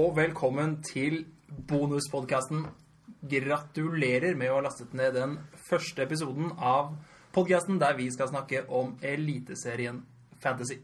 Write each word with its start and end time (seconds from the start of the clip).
og 0.00 0.14
velkommen 0.16 0.78
til 0.86 1.24
bonuspodkasten. 1.68 2.62
Gratulerer 3.28 4.36
med 4.38 4.48
å 4.48 4.56
ha 4.56 4.62
lastet 4.64 4.94
ned 4.96 5.12
den 5.12 5.34
første 5.66 6.06
episoden 6.06 6.54
av 6.56 6.94
podkasten 7.34 7.76
der 7.80 7.98
vi 7.98 8.06
skal 8.14 8.30
snakke 8.30 8.62
om 8.72 8.94
Eliteserien 9.04 9.98
Fantasy. 10.40 10.78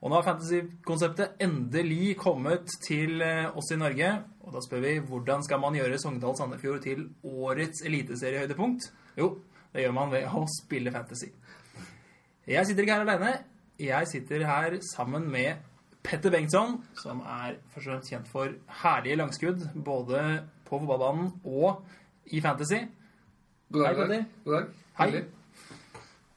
Og 0.00 0.08
nå 0.08 0.16
har 0.16 0.24
fantasy-konseptet 0.30 1.42
endelig 1.44 2.14
kommet 2.22 2.70
til 2.86 3.20
eh, 3.26 3.50
oss 3.52 3.68
i 3.74 3.80
Norge. 3.82 4.12
Og 4.46 4.56
da 4.56 4.64
spør 4.64 4.86
vi 4.86 4.96
hvordan 5.10 5.44
skal 5.44 5.60
man 5.60 5.76
gjøre 5.76 6.00
Sogndal 6.00 6.38
Sandefjord 6.38 6.80
til 6.86 7.10
årets 7.20 7.84
eliteseriehøydepunkt? 7.90 8.88
Jo, 9.20 9.34
det 9.74 9.84
gjør 9.84 9.98
man 9.98 10.14
ved 10.14 10.30
å 10.30 10.46
spille 10.62 10.94
fantasy. 10.94 11.28
Jeg 12.48 12.70
sitter 12.70 12.88
ikke 12.88 13.02
her 13.02 13.04
alene. 13.04 13.34
Jeg 13.80 14.08
sitter 14.08 14.48
her 14.48 14.80
sammen 14.94 15.28
med 15.28 15.60
Petter 16.02 16.32
Bengtsson, 16.32 16.78
som 16.96 17.20
er 17.20 17.58
først 17.72 17.86
og 17.86 17.92
fremst 17.92 18.12
kjent 18.12 18.30
for 18.30 18.54
herlige 18.82 19.18
langskudd 19.20 19.66
både 19.84 20.22
på 20.68 20.78
fotballbanen 20.80 21.32
og 21.44 21.82
i 22.32 22.40
fantasy. 22.40 22.80
God 23.72 23.84
dag, 23.84 23.92
Hei, 23.94 24.00
Petter. 24.00 24.24
God 24.44 24.56
dag. 24.56 24.70
Hei. 25.00 25.10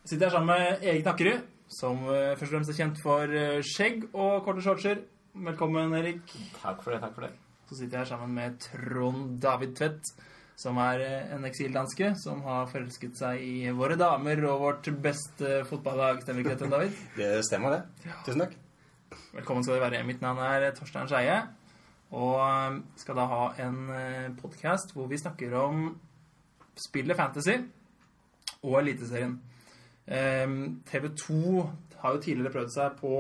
Jeg 0.04 0.12
sitter 0.12 0.28
her 0.28 0.36
sammen 0.36 0.52
med 0.52 0.84
Erik 0.84 1.06
Nakkerud, 1.08 1.46
som 1.72 2.04
eh, 2.12 2.34
først 2.36 2.50
og 2.50 2.58
fremst 2.58 2.74
er 2.74 2.80
kjent 2.82 3.00
for 3.02 3.38
eh, 3.40 3.62
skjegg 3.66 4.04
og 4.12 4.44
korte 4.46 4.66
shortser. 4.66 5.00
Velkommen, 5.34 5.96
Erik. 5.98 6.28
Takk 6.60 6.84
for 6.84 6.94
det. 6.94 7.00
takk 7.06 7.16
for 7.16 7.26
det. 7.28 7.32
Så 7.70 7.80
sitter 7.80 7.98
jeg 7.98 8.04
her 8.04 8.12
sammen 8.12 8.36
med 8.38 8.60
Trond 8.62 9.40
David 9.42 9.74
Tvedt, 9.80 10.12
som 10.60 10.78
er 10.84 11.02
eh, 11.08 11.32
en 11.38 11.48
eksildanske 11.50 12.12
som 12.22 12.44
har 12.46 12.68
forelsket 12.70 13.16
seg 13.18 13.42
i 13.42 13.72
våre 13.74 13.98
damer 13.98 14.44
og 14.52 14.68
vårt 14.68 14.92
beste 15.02 15.64
fotballag. 15.72 16.22
Stemmer 16.26 16.44
ikke 16.44 16.54
det, 16.54 16.60
Trond 16.66 16.78
David? 16.78 17.02
Det 17.22 17.32
stemmer, 17.48 17.80
det. 17.80 18.14
Tusen 18.28 18.46
takk. 18.46 18.60
Velkommen 19.34 19.64
skal 19.64 19.78
dere 19.78 19.90
være. 19.90 20.04
Mitt 20.08 20.22
navn 20.22 20.42
er 20.46 20.70
Torstein 20.78 21.10
Skeie. 21.12 21.40
Og 22.14 22.38
eh, 22.44 22.80
skal 23.02 23.20
da 23.20 23.28
ha 23.32 23.44
en 23.66 23.80
podkast 24.40 24.94
hvor 24.94 25.10
vi 25.12 25.22
snakker 25.22 25.54
om 25.60 25.88
spillet 26.88 27.18
Fantasy 27.18 27.58
og 28.64 28.80
Eliteserien. 28.82 29.38
TV 30.04 31.06
2 31.16 31.70
har 32.02 32.16
jo 32.16 32.22
tidligere 32.24 32.52
prøvd 32.52 32.74
seg 32.74 32.98
på 33.00 33.14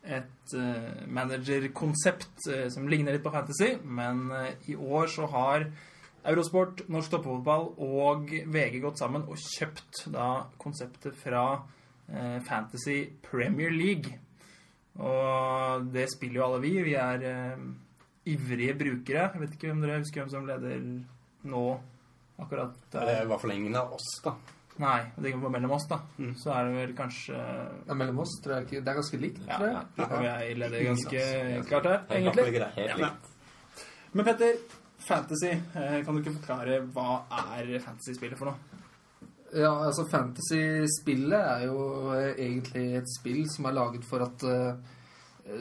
et 0.00 0.54
eh, 0.56 1.06
managerkonsept 1.06 2.48
eh, 2.50 2.66
som 2.72 2.88
ligner 2.88 3.14
litt 3.14 3.24
på 3.24 3.32
Fantasy, 3.34 3.74
men 3.84 4.30
eh, 4.32 4.70
i 4.72 4.76
år 4.76 5.10
så 5.12 5.28
har 5.30 5.66
Eurosport, 6.30 6.82
Norsk 6.92 7.14
Toppfotball 7.14 7.70
og 7.80 8.32
VG 8.52 8.80
gått 8.82 9.00
sammen 9.00 9.24
og 9.28 9.40
kjøpt 9.40 10.06
da 10.12 10.46
konseptet 10.60 11.16
fra 11.20 11.44
eh, 12.08 12.40
Fantasy 12.48 13.02
Premier 13.24 13.72
League. 13.72 14.16
Og 15.00 15.86
det 15.94 16.06
spiller 16.12 16.40
jo 16.40 16.46
alle 16.46 16.60
vi. 16.64 16.72
Vi 16.84 16.94
er 17.00 17.22
eh, 17.24 17.66
ivrige 18.34 18.74
brukere. 18.78 19.28
Jeg 19.34 19.40
vet 19.44 19.54
ikke 19.56 19.72
om 19.72 19.80
dere 19.84 20.00
husker 20.02 20.22
hvem 20.24 20.32
som 20.32 20.48
leder 20.48 20.82
nå 21.50 21.62
akkurat 22.40 22.74
Det 22.92 23.00
der. 23.04 23.26
var 23.28 23.38
for 23.40 23.52
ingen 23.52 23.76
av 23.76 23.92
oss, 23.96 24.08
da. 24.24 24.34
Nei, 24.80 25.00
det 25.16 25.26
er 25.26 25.34
ikke 25.34 25.50
mellom 25.52 25.72
oss, 25.76 25.84
da. 25.90 25.98
Mm. 26.16 26.34
Så 26.40 26.52
er 26.56 26.68
det 26.68 26.76
vel 26.78 26.92
kanskje 26.96 27.36
Ja, 27.88 27.94
mellom 28.00 28.20
oss 28.22 28.32
tror 28.40 28.54
jeg 28.56 28.64
ikke 28.68 28.78
Det 28.86 28.88
er 28.92 28.96
ganske 29.00 29.18
likt, 29.20 29.40
tror 29.44 29.66
jeg. 29.66 29.74
ja. 29.74 29.82
ja. 29.98 30.06
Og 30.16 30.24
jeg 30.24 30.54
leder 30.62 30.84
ganske 30.86 31.24
klart 31.68 31.88
her, 31.90 31.98
egentlig. 32.16 32.44
ligger 32.48 32.64
er 32.68 32.76
helt 32.78 32.88
Ja. 32.88 32.96
likt. 33.06 33.26
Men 34.12 34.24
Petter, 34.24 34.54
fantasy. 35.04 35.50
eh, 35.76 35.98
Kan 36.04 36.14
du 36.16 36.22
ikke 36.22 36.36
forklare 36.40 36.80
hva 36.96 37.08
er 37.56 37.78
fantasy-spillet 37.84 38.38
for 38.40 38.52
noe? 38.52 38.69
Ja, 39.50 39.72
altså 39.82 40.04
Fantasy-spillet 40.06 41.40
er 41.40 41.64
jo 41.66 42.12
eh, 42.14 42.36
egentlig 42.38 42.84
et 43.00 43.10
spill 43.10 43.42
som 43.50 43.66
er 43.66 43.74
laget 43.74 44.04
for 44.06 44.22
at 44.22 44.44
uh, 44.46 44.78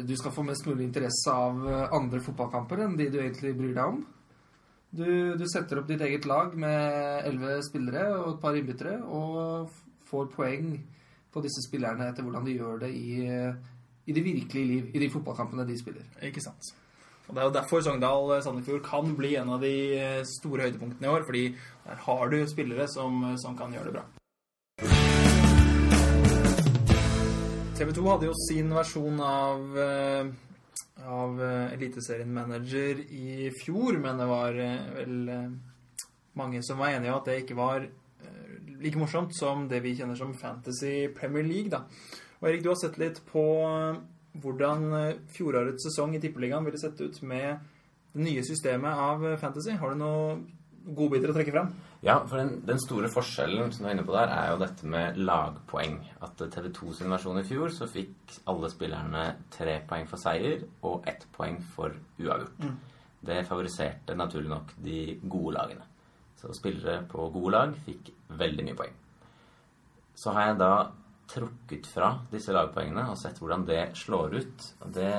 du 0.05 0.13
skal 0.17 0.33
få 0.35 0.43
mest 0.45 0.67
mulig 0.69 0.85
interesse 0.85 1.33
av 1.33 1.63
eh, 1.65 1.85
andre 1.97 2.21
fotballkamper 2.21 2.83
enn 2.85 2.97
de 2.99 3.07
du 3.09 3.17
egentlig 3.17 3.55
bryr 3.57 3.73
deg 3.73 3.95
om. 3.95 4.03
Du, 4.93 5.09
du 5.37 5.45
setter 5.49 5.81
opp 5.81 5.89
ditt 5.89 6.03
eget 6.05 6.27
lag 6.29 6.53
med 6.57 7.25
elleve 7.25 7.57
spillere 7.65 8.05
og 8.19 8.35
et 8.35 8.43
par 8.43 8.57
innbyttere, 8.57 8.99
og 9.05 9.73
får 10.09 10.29
poeng 10.35 10.69
på 11.33 11.43
disse 11.45 11.65
spillerne 11.65 12.09
etter 12.09 12.25
hvordan 12.25 12.45
de 12.45 12.57
gjør 12.57 12.83
det 12.85 12.89
i, 12.97 13.19
i 14.09 14.15
det 14.17 14.25
virkelige 14.25 14.69
liv, 14.69 14.93
i 14.93 15.01
de 15.01 15.09
fotballkampene 15.13 15.65
de 15.69 15.77
spiller. 15.77 16.05
Ikke 16.25 16.41
sant. 16.41 16.71
Og 17.29 17.35
Det 17.35 17.41
er 17.41 17.45
jo 17.45 17.53
derfor 17.53 17.81
Sogndal 17.85 18.31
eh, 18.33 18.79
kan 18.81 19.11
bli 19.15 19.35
en 19.37 19.51
av 19.53 19.61
de 19.61 19.73
eh, 19.93 20.21
store 20.25 20.65
høydepunktene 20.65 21.05
i 21.05 21.11
år. 21.13 21.25
Fordi 21.27 21.43
der 21.85 21.99
har 22.07 22.29
du 22.29 22.39
spillere 22.49 22.87
som, 22.89 23.21
eh, 23.23 23.35
som 23.37 23.57
kan 23.57 23.73
gjøre 23.73 23.85
det 23.85 23.93
bra. 23.93 24.05
TV 27.77 27.93
2 27.93 28.07
hadde 28.09 28.27
jo 28.27 28.33
sin 28.49 28.73
versjon 28.75 29.21
av, 29.23 29.77
av 31.07 31.37
Eliteserien 31.71 32.33
Manager 32.33 32.99
i 32.99 33.47
fjor, 33.55 33.95
men 34.03 34.19
det 34.19 34.27
var 34.27 34.57
vel 34.97 35.13
mange 36.35 36.59
som 36.67 36.81
var 36.81 36.97
enige 36.97 37.13
om 37.13 37.21
at 37.21 37.29
det 37.29 37.37
ikke 37.45 37.55
var 37.55 37.85
like 38.83 38.99
morsomt 38.99 39.31
som 39.37 39.69
det 39.71 39.79
vi 39.85 39.95
kjenner 39.95 40.19
som 40.19 40.35
Fantasy 40.35 41.07
Premier 41.15 41.47
League. 41.47 41.71
da. 41.71 41.85
Og 42.41 42.49
Erik, 42.49 42.65
du 42.65 42.73
har 42.73 42.81
sett 42.83 42.99
litt 42.99 43.23
på 43.31 43.45
hvordan 44.37 44.87
eh, 44.93 45.17
fjorårets 45.33 45.87
sesong 45.89 46.15
i 46.15 46.21
Tippeligaen 46.21 46.65
ville 46.67 46.79
sett 46.81 46.99
ut 47.01 47.21
med 47.27 47.59
det 48.13 48.23
nye 48.25 48.45
systemet 48.45 49.03
av 49.09 49.25
eh, 49.25 49.37
Fantasy. 49.41 49.75
Har 49.79 49.93
du 49.93 50.01
noen 50.01 50.43
godbiter 50.95 51.31
å 51.31 51.35
trekke 51.35 51.53
fram? 51.53 51.71
Ja, 52.05 52.21
for 52.23 52.39
den, 52.39 52.61
den 52.67 52.79
store 52.81 53.09
forskjellen 53.11 53.73
som 53.75 53.83
du 53.83 53.89
er 53.89 53.97
inne 53.97 54.05
på 54.07 54.15
der, 54.15 54.31
er 54.31 54.53
jo 54.53 54.61
dette 54.61 54.87
med 54.89 55.17
lagpoeng. 55.19 55.97
At 56.25 56.39
TV 56.39 56.69
2 56.75 56.93
sin 56.99 57.11
versjon 57.11 57.41
i 57.41 57.45
fjor 57.47 57.73
så 57.75 57.89
fikk 57.89 58.39
alle 58.49 58.71
spillerne 58.71 59.25
tre 59.53 59.81
poeng 59.89 60.07
for 60.09 60.21
seier 60.21 60.63
og 60.87 61.09
ett 61.09 61.27
poeng 61.35 61.59
for 61.75 61.97
uavgjort. 62.21 62.63
Mm. 62.63 62.77
Det 63.29 63.43
favoriserte 63.49 64.15
naturlig 64.15 64.53
nok 64.53 64.71
de 64.79 65.01
gode 65.25 65.57
lagene. 65.57 65.85
Så 66.39 66.53
spillere 66.55 67.01
på 67.11 67.27
gode 67.33 67.51
lag 67.51 67.75
fikk 67.83 68.13
veldig 68.39 68.65
mye 68.69 68.79
poeng. 68.79 68.95
Så 70.15 70.31
har 70.35 70.49
jeg 70.49 70.59
da 70.61 70.73
trukket 71.29 71.87
fra 71.89 72.13
disse 72.31 72.53
lagpoengene 72.55 73.05
og 73.11 73.19
sett 73.21 73.39
hvordan 73.41 73.65
det 73.67 73.83
slår 73.97 74.35
ut. 74.39 74.67
Det 74.95 75.13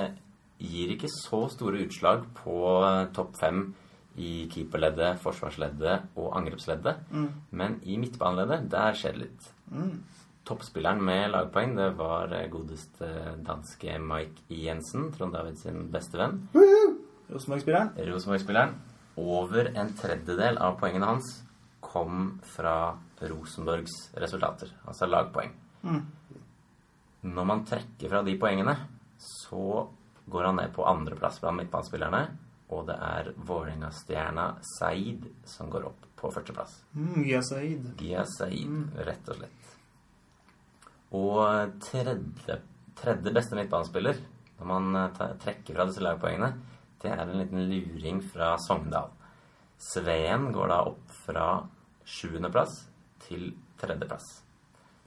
gir 0.61 0.93
ikke 0.93 1.09
så 1.11 1.45
store 1.51 1.85
utslag 1.87 2.25
på 2.37 2.57
eh, 2.85 3.07
topp 3.15 3.37
fem 3.39 3.63
i 4.19 4.47
keeperleddet, 4.51 5.21
forsvarsleddet 5.23 6.17
og 6.19 6.33
angrepsleddet. 6.37 7.05
Mm. 7.15 7.29
Men 7.55 7.77
i 7.87 7.97
midtbaneleddet, 8.01 8.67
der 8.71 8.97
skjer 8.97 9.15
det 9.15 9.23
litt. 9.25 9.47
Mm. 9.71 9.93
Toppspilleren 10.47 11.01
med 11.05 11.29
lagpoeng, 11.31 11.75
det 11.77 11.91
var 11.99 12.33
eh, 12.35 12.49
godeste 12.51 13.09
danske 13.47 13.97
Mike 14.03 14.45
Jensen, 14.51 15.09
Trond 15.15 15.37
David 15.37 15.61
sin 15.61 15.87
beste 15.93 16.19
venn. 16.19 16.43
Rosenborg-spilleren? 17.31 17.95
Rosenborg-spilleren. 18.11 18.75
Over 19.21 19.71
en 19.77 19.95
tredjedel 19.99 20.59
av 20.61 20.77
poengene 20.81 21.07
hans 21.07 21.33
kom 21.83 22.37
fra 22.47 22.93
Rosenborgs 23.21 24.11
resultater, 24.21 24.71
altså 24.87 25.07
lagpoeng. 25.09 25.51
Mm. 25.83 26.01
Når 27.21 27.45
man 27.45 27.65
trekker 27.65 28.09
fra 28.09 28.21
de 28.25 28.35
poengene, 28.41 28.75
så 29.21 29.87
går 30.31 30.47
han 30.47 30.55
ned 30.61 30.73
på 30.73 30.85
andreplass 30.89 31.39
blant 31.41 31.59
midtbanespillerne, 31.61 32.21
og 32.71 32.85
det 32.87 32.95
er 33.03 33.31
Vålerenga-stjerna 33.35 34.45
Saeed 34.77 35.25
som 35.45 35.69
går 35.69 35.85
opp 35.89 36.05
på 36.21 36.31
førsteplass. 36.31 36.77
Mm, 36.95 37.23
Gia 37.27 37.41
Saeed. 37.43 37.89
Gia 37.99 38.25
Saeed, 38.25 38.67
Mm. 38.69 38.91
rett 39.05 39.29
og 39.29 39.35
slett. 39.41 39.71
Og 41.11 41.73
tredje, 41.83 42.59
tredje 42.95 43.33
beste 43.35 43.55
midtbanespiller, 43.57 44.21
når 44.59 44.65
man 44.69 44.95
eh, 44.95 45.33
trekker 45.41 45.75
fra 45.75 45.85
disse 45.89 46.03
lagpoengene, 46.05 46.53
det 47.01 47.11
er 47.11 47.23
en 47.25 47.37
liten 47.41 47.65
luring 47.67 48.21
fra 48.23 48.53
Sogndal. 48.61 49.09
Sveen 49.81 50.51
går 50.53 50.69
da 50.69 50.79
opp 50.91 51.09
fra 51.25 51.47
sjuendeplass 52.05 52.83
til 53.25 53.49
tredjeplass. 53.81 54.27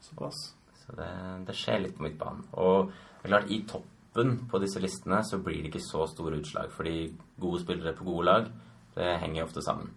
Såpass. 0.03 0.41
Så 0.85 0.95
det, 0.99 1.11
det 1.49 1.57
skjer 1.57 1.83
litt 1.85 1.97
på 1.97 2.05
midtbanen. 2.07 2.47
Og 2.61 2.93
det 2.93 3.27
er 3.27 3.35
klart, 3.35 3.51
i 3.51 3.63
toppen 3.69 4.37
på 4.51 4.61
disse 4.63 4.83
listene 4.83 5.23
så 5.27 5.41
blir 5.43 5.63
det 5.63 5.73
ikke 5.73 5.85
så 5.85 6.07
store 6.11 6.39
utslag, 6.43 6.73
fordi 6.75 7.09
gode 7.41 7.63
spillere 7.65 7.97
på 7.97 8.07
gode 8.07 8.27
lag, 8.29 8.51
det 8.95 9.17
henger 9.25 9.47
ofte 9.47 9.65
sammen. 9.65 9.91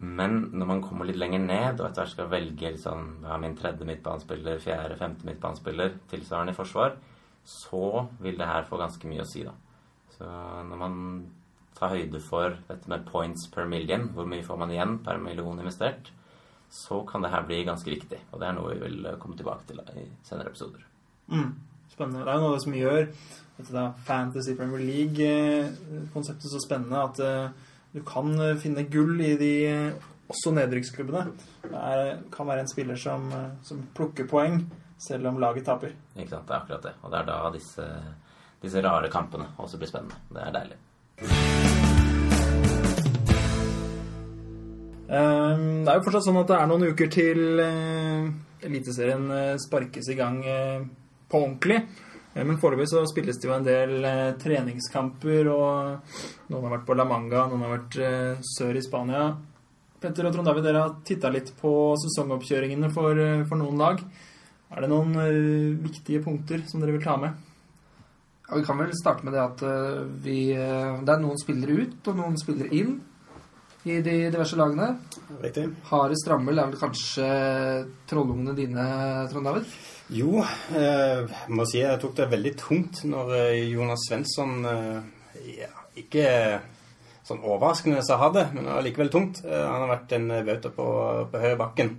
Men 0.00 0.46
når 0.56 0.68
man 0.68 0.82
kommer 0.84 1.08
litt 1.08 1.18
lenger 1.20 1.42
ned, 1.44 1.80
og 1.80 1.90
etter 1.90 2.04
hvert 2.04 2.12
skal 2.14 2.30
velge 2.32 2.70
hva 2.80 2.94
er 3.34 3.42
min 3.42 3.56
tredje 3.58 3.84
midtbanespiller, 3.88 4.62
fjerde, 4.62 4.96
femte 4.96 5.26
midtbanespiller, 5.28 5.98
tilsvarende 6.08 6.54
i 6.54 6.56
forsvar, 6.56 6.94
så 7.44 8.06
vil 8.20 8.38
det 8.40 8.48
her 8.48 8.64
få 8.68 8.78
ganske 8.80 9.10
mye 9.10 9.24
å 9.24 9.28
si, 9.28 9.42
da. 9.44 9.52
Så 10.14 10.28
når 10.70 10.80
man 10.80 10.96
tar 11.76 11.92
høyde 11.92 12.20
for 12.24 12.56
dette 12.68 12.88
med 12.92 13.04
points 13.08 13.46
per 13.52 13.68
million, 13.68 14.08
hvor 14.14 14.28
mye 14.28 14.44
får 14.44 14.60
man 14.60 14.72
igjen 14.72 14.96
per 15.04 15.20
million 15.20 15.60
investert, 15.60 16.12
så 16.70 17.02
kan 17.06 17.22
det 17.22 17.32
her 17.32 17.42
bli 17.48 17.64
ganske 17.66 17.90
viktig. 17.90 18.20
Og 18.30 18.40
det 18.40 18.48
er 18.48 18.56
noe 18.56 18.74
vi 18.74 18.84
vil 18.84 19.06
eh, 19.06 19.18
komme 19.22 19.38
tilbake 19.38 19.66
til 19.68 19.82
i 19.98 20.06
senere 20.26 20.52
episoder. 20.52 20.84
Mm. 21.30 21.50
Spennende. 21.90 22.24
Det 22.24 22.32
er 22.32 22.38
jo 22.38 22.46
noe 22.48 22.62
som 22.62 22.76
gjør 22.78 23.02
dette 23.60 23.86
Fantasy 24.06 24.54
Premier 24.56 24.84
League-konseptet 24.86 26.52
så 26.52 26.62
spennende 26.62 27.02
at 27.02 27.20
eh, 27.24 27.66
du 27.92 28.02
kan 28.06 28.32
eh, 28.40 28.56
finne 28.62 28.86
gull 28.90 29.20
i 29.20 29.34
de 29.40 29.52
eh, 29.66 30.10
også 30.30 30.52
nedrykksklubbene. 30.54 31.24
Det 31.64 31.80
er, 31.80 32.12
kan 32.32 32.46
være 32.46 32.64
en 32.64 32.70
spiller 32.70 33.00
som, 33.00 33.26
eh, 33.34 33.48
som 33.66 33.82
plukker 33.96 34.30
poeng 34.30 34.62
selv 35.00 35.32
om 35.32 35.40
laget 35.42 35.66
taper. 35.66 35.96
Ikke 36.16 36.36
sant? 36.36 36.46
Det 36.46 36.54
er 36.54 36.60
akkurat 36.60 36.86
det. 36.86 36.94
Og 37.02 37.10
det 37.10 37.22
er 37.22 37.32
da 37.32 37.40
disse, 37.56 37.88
disse 38.62 38.84
rare 38.86 39.10
kampene 39.10 39.50
også 39.58 39.80
blir 39.80 39.90
spennende. 39.90 40.22
Det 40.30 40.46
er 40.46 40.54
deilig. 40.60 41.59
Ehm, 45.10 45.82
Det 45.84 45.90
er 45.90 45.98
jo 45.98 46.04
fortsatt 46.06 46.28
sånn 46.28 46.38
at 46.38 46.52
det 46.52 46.56
er 46.60 46.68
noen 46.70 46.86
uker 46.92 47.10
til 47.10 47.40
uh, 47.58 48.30
Eliteserien 48.62 49.26
uh, 49.26 49.58
sparkes 49.58 50.06
i 50.12 50.16
gang 50.18 50.38
uh, 50.46 50.86
på 51.30 51.42
ordentlig. 51.42 51.82
Men 52.30 52.60
foreløpig 52.62 52.86
så 52.86 53.00
spilles 53.10 53.40
det 53.42 53.48
jo 53.48 53.54
en 53.56 53.64
del 53.66 54.04
treningskamper, 54.38 55.48
og 55.50 56.12
noen 56.46 56.66
har 56.68 56.74
vært 56.76 56.84
på 56.86 56.94
La 56.94 57.02
Manga, 57.02 57.40
noen 57.50 57.64
har 57.66 57.72
vært 57.72 57.96
sør 58.46 58.78
i 58.78 58.82
Spania. 58.84 59.24
Petter 59.98 60.28
og 60.28 60.36
Trond 60.36 60.46
David, 60.46 60.62
dere 60.62 60.84
har 60.84 60.94
titta 61.04 61.32
litt 61.34 61.50
på 61.58 61.72
sesongoppkjøringene 62.04 62.92
for, 62.94 63.18
for 63.50 63.58
noen 63.58 63.82
lag. 63.82 63.98
Er 64.70 64.86
det 64.86 64.92
noen 64.92 65.10
viktige 65.82 66.22
punkter 66.22 66.62
som 66.70 66.84
dere 66.84 66.94
vil 66.94 67.02
ta 67.02 67.18
med? 67.18 67.34
Ja, 68.46 68.54
vi 68.54 68.62
kan 68.68 68.78
vel 68.78 68.94
starte 68.94 69.26
med 69.26 69.34
det 69.34 69.42
at 69.42 69.66
vi, 70.22 70.38
det 70.54 71.16
er 71.16 71.24
noen 71.26 71.42
spillere 71.42 71.82
ut 71.82 72.14
og 72.14 72.22
noen 72.22 72.38
spillere 72.38 72.70
inn 72.78 72.94
i 73.88 74.00
de 74.04 74.16
diverse 74.28 74.58
lagene. 74.58 74.90
Riktig. 75.40 75.68
Hardest 75.88 76.28
rammel 76.28 76.58
er 76.60 76.68
vel 76.68 76.80
kanskje 76.80 77.28
trollungene 78.10 78.52
dine, 78.58 78.84
Trond 79.30 79.48
David? 79.48 79.70
Jo, 80.12 80.42
eh, 80.74 81.22
jeg 81.22 81.54
må 81.54 81.64
si 81.70 81.80
jeg 81.80 82.00
tok 82.02 82.16
det 82.18 82.28
veldig 82.32 82.52
tungt 82.58 83.04
når 83.08 83.32
eh, 83.38 83.70
Jonas 83.70 84.08
Svensson 84.08 84.66
eh, 84.66 84.98
ja, 85.54 85.70
Ikke 86.02 86.26
sånn 87.26 87.44
overraskende 87.46 88.02
sa 88.02 88.18
ha 88.18 88.30
det, 88.34 88.48
men 88.56 88.66
allikevel 88.74 89.12
tungt. 89.12 89.44
Eh, 89.46 89.64
han 89.64 89.84
har 89.84 89.92
vært 89.94 90.14
en 90.18 90.28
bauta 90.48 90.72
på, 90.74 90.86
på 91.30 91.42
høy 91.44 91.54
bakken. 91.60 91.94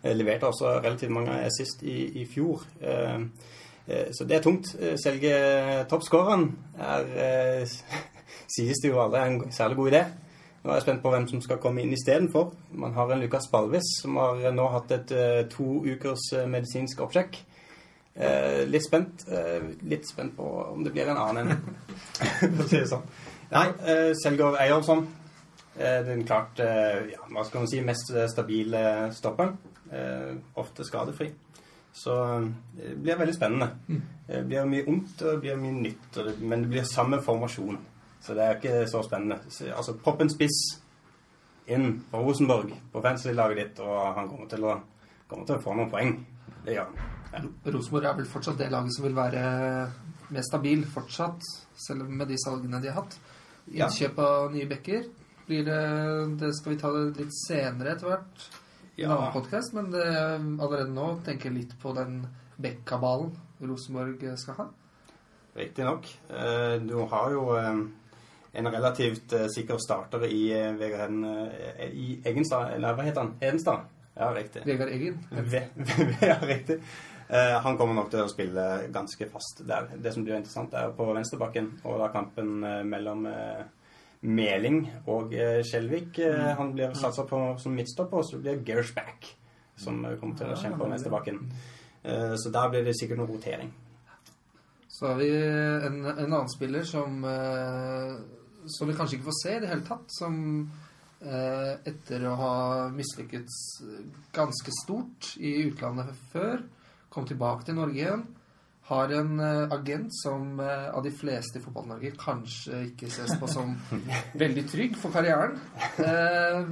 Eh, 0.00 0.14
leverte 0.14 0.48
også 0.48 0.78
relativt 0.78 1.14
mange 1.16 1.36
assist 1.42 1.82
i, 1.82 2.22
i 2.22 2.26
fjor. 2.30 2.62
Eh, 2.80 3.26
eh, 3.88 4.12
så 4.14 4.28
det 4.28 4.38
er 4.38 4.46
tungt. 4.46 4.72
Eh, 4.78 4.94
Selge 5.02 5.34
toppskåreren 5.90 6.48
er 6.78 7.10
eh, 7.26 7.80
Sies 8.54 8.78
det 8.78 8.92
jo 8.92 9.02
aldri 9.02 9.18
er 9.18 9.32
en 9.32 9.52
særlig 9.52 9.80
god 9.80 9.90
idé. 9.90 10.04
Nå 10.66 10.72
er 10.72 10.80
jeg 10.80 10.82
spent 10.82 11.02
på 11.04 11.10
hvem 11.12 11.28
som 11.30 11.38
skal 11.44 11.60
komme 11.62 11.84
inn 11.84 11.92
istedenfor. 11.94 12.48
Man 12.74 12.94
har 12.96 13.12
en 13.14 13.20
Lukas 13.22 13.44
Balvis 13.52 13.86
som 14.00 14.16
har 14.18 14.40
nå 14.50 14.64
hatt 14.72 14.90
et 14.96 15.12
eh, 15.14 15.44
to 15.46 15.84
ukers 15.86 16.24
eh, 16.34 16.48
medisinsk 16.50 17.04
oppsjekk. 17.04 17.38
Eh, 18.16 18.64
litt 18.66 18.82
spent. 18.82 19.22
litt 19.86 20.10
spent 20.10 20.34
på 20.34 20.48
om 20.72 20.82
det 20.82 20.90
blir 20.90 21.06
en 21.12 21.22
annen 21.22 21.54
en. 21.54 21.62
For 22.56 22.64
å 22.64 22.66
si 22.66 22.80
det 22.80 22.90
sånn. 22.90 23.06
Nei, 23.52 23.64
eh, 23.86 24.10
Selgård 24.18 24.58
Eyolfsson. 24.64 25.06
Den 25.76 26.26
klart 26.26 26.58
ja, 26.58 27.22
hva 27.28 27.42
skal 27.44 27.62
man 27.62 27.70
si, 27.70 27.82
mest 27.84 28.10
stabile 28.32 29.12
stopperen. 29.14 29.58
Ofte 30.56 30.86
skadefri. 30.88 31.28
Så 31.94 32.14
det 32.74 32.96
blir 33.04 33.20
veldig 33.20 33.34
spennende. 33.36 33.68
Det 34.26 34.40
blir 34.48 34.66
mye 34.66 34.86
ondt 34.88 35.20
og 35.20 35.36
det 35.36 35.42
blir 35.44 35.60
mye 35.60 35.82
nytt, 35.84 36.24
men 36.40 36.64
det 36.64 36.72
blir 36.72 36.88
samme 36.88 37.20
formasjon. 37.22 37.76
Så 38.26 38.34
det 38.34 38.42
er 38.42 38.56
ikke 38.58 38.86
så 38.90 39.02
spennende. 39.06 39.38
Altså, 39.70 39.94
propp 40.02 40.24
en 40.24 40.32
spiss 40.32 40.56
inn 41.70 42.00
på 42.10 42.22
Rosenborg 42.22 42.72
på 42.92 43.02
fantasy-laget 43.04 43.60
ditt, 43.60 43.82
og 43.84 44.16
han 44.18 44.30
kommer 44.30 44.48
til, 44.50 44.66
å, 44.66 44.74
kommer 45.30 45.46
til 45.46 45.58
å 45.58 45.62
få 45.62 45.76
noen 45.78 45.92
poeng. 45.92 46.16
Det 46.66 46.74
gjør 46.74 46.88
han. 46.90 47.12
Ja. 47.36 47.42
Rosenborg 47.74 48.08
er 48.10 48.18
vel 48.20 48.28
fortsatt 48.30 48.58
det 48.58 48.70
laget 48.72 48.94
som 48.96 49.06
vil 49.06 49.16
være 49.16 49.42
mest 50.34 50.50
stabil 50.50 50.82
fortsatt, 50.90 51.46
selv 51.86 52.10
med 52.10 52.30
de 52.32 52.38
salgene 52.42 52.80
de 52.82 52.90
har 52.90 53.02
hatt. 53.02 53.18
Innkjøp 53.70 54.18
av 54.22 54.50
nye 54.54 54.68
bekker 54.70 55.06
blir 55.46 55.66
det, 55.66 55.80
det 56.40 56.52
skal 56.58 56.72
vi 56.74 56.78
ta 56.80 56.90
det 56.94 57.20
litt 57.20 57.34
senere 57.46 57.94
etter 57.94 58.10
hvert. 58.10 58.48
i 58.96 59.04
en 59.04 59.10
Ja. 59.10 59.16
annen 59.18 59.32
podcast, 59.32 59.74
men 59.74 59.90
det, 59.90 60.06
allerede 60.58 60.88
nå 60.90 61.20
tenker 61.22 61.50
jeg 61.50 61.58
litt 61.58 61.78
på 61.78 61.92
den 61.94 62.26
Bekkabalen 62.56 63.34
Rosenborg 63.60 64.22
skal 64.38 64.54
ha. 64.54 64.66
Riktignok. 65.56 66.06
nok. 66.30 66.86
du 66.88 66.96
har 67.10 67.30
jo 67.30 67.56
eh, 67.56 67.82
en 68.56 68.70
relativt 68.72 69.32
eh, 69.32 69.46
sikker 69.52 69.78
starter 69.82 70.24
i 70.28 70.40
eh, 70.54 70.72
Vegard 70.78 71.00
Heden 71.00 71.24
eh, 71.24 71.90
i 71.92 72.06
Egenstad, 72.24 72.72
eller 72.76 72.96
hva 72.96 73.04
heter 73.04 73.24
han? 73.24 73.34
Hedenstad? 73.40 73.84
Ja, 74.16 74.30
riktig. 74.32 74.64
Vegard 74.64 74.92
Eggen. 74.94 75.20
Ja, 76.30 76.38
riktig. 76.42 76.80
Uh, 77.26 77.56
han 77.58 77.74
kommer 77.74 77.96
nok 77.98 78.12
til 78.12 78.22
å 78.22 78.30
spille 78.30 78.64
ganske 78.94 79.26
fast 79.28 79.64
der. 79.66 79.88
Det 79.98 80.12
som 80.14 80.22
blir 80.24 80.38
interessant, 80.38 80.76
er 80.78 80.92
på 80.94 81.08
venstrebakken, 81.10 81.72
og 81.82 81.98
da 81.98 82.06
kampen 82.14 82.60
mellom 82.86 83.26
Meling 84.22 84.78
og 85.10 85.34
Skjelvik. 85.66 86.20
Mm. 86.22 86.44
han 86.60 86.70
blir 86.76 86.94
satsa 86.94 87.26
på 87.26 87.40
som 87.58 87.74
midtstopper, 87.74 88.22
og 88.22 88.28
så 88.30 88.38
blir 88.38 88.62
Gersback 88.64 89.26
som 89.76 90.04
eh, 90.04 90.14
kommer 90.20 90.38
til 90.38 90.54
å 90.54 90.60
kjempe 90.60 90.80
på 90.80 90.92
venstrebakken. 90.94 91.42
Så 92.38 92.52
der 92.54 92.68
blir 92.70 92.84
det 92.86 92.92
sikkert 92.94 93.18
noe 93.18 93.32
rotering. 93.32 93.72
Så 94.86 95.08
har 95.08 95.16
vi 95.18 95.26
en, 95.34 95.96
en 96.06 96.20
annen 96.22 96.52
spiller 96.52 96.84
som, 96.86 97.16
som 98.70 98.88
vi 98.88 98.96
kanskje 98.96 99.18
ikke 99.18 99.28
får 99.30 99.38
se 99.42 99.56
i 99.56 99.60
det 99.62 99.70
hele 99.70 99.86
tatt. 99.86 100.06
Som 100.12 100.38
eh, 101.20 101.72
etter 101.88 102.26
å 102.28 102.34
ha 102.40 102.54
mislykkes 102.94 103.60
ganske 104.36 104.74
stort 104.82 105.34
i 105.38 105.58
utlandet 105.66 106.12
før, 106.32 106.64
kom 107.12 107.28
tilbake 107.28 107.68
til 107.68 107.78
Norge 107.78 108.02
igjen. 108.02 108.26
Har 108.86 109.10
en 109.16 109.40
eh, 109.42 109.74
agent 109.74 110.14
som 110.14 110.60
eh, 110.62 110.88
av 110.94 111.02
de 111.06 111.10
fleste 111.14 111.58
i 111.58 111.64
Fotball-Norge 111.64 112.12
kanskje 112.20 112.84
ikke 112.92 113.10
ses 113.10 113.34
på 113.40 113.48
som 113.50 113.74
veldig 114.44 114.66
trygg 114.70 115.00
for 115.00 115.14
karrieren. 115.14 115.58
Eh, 116.02 116.62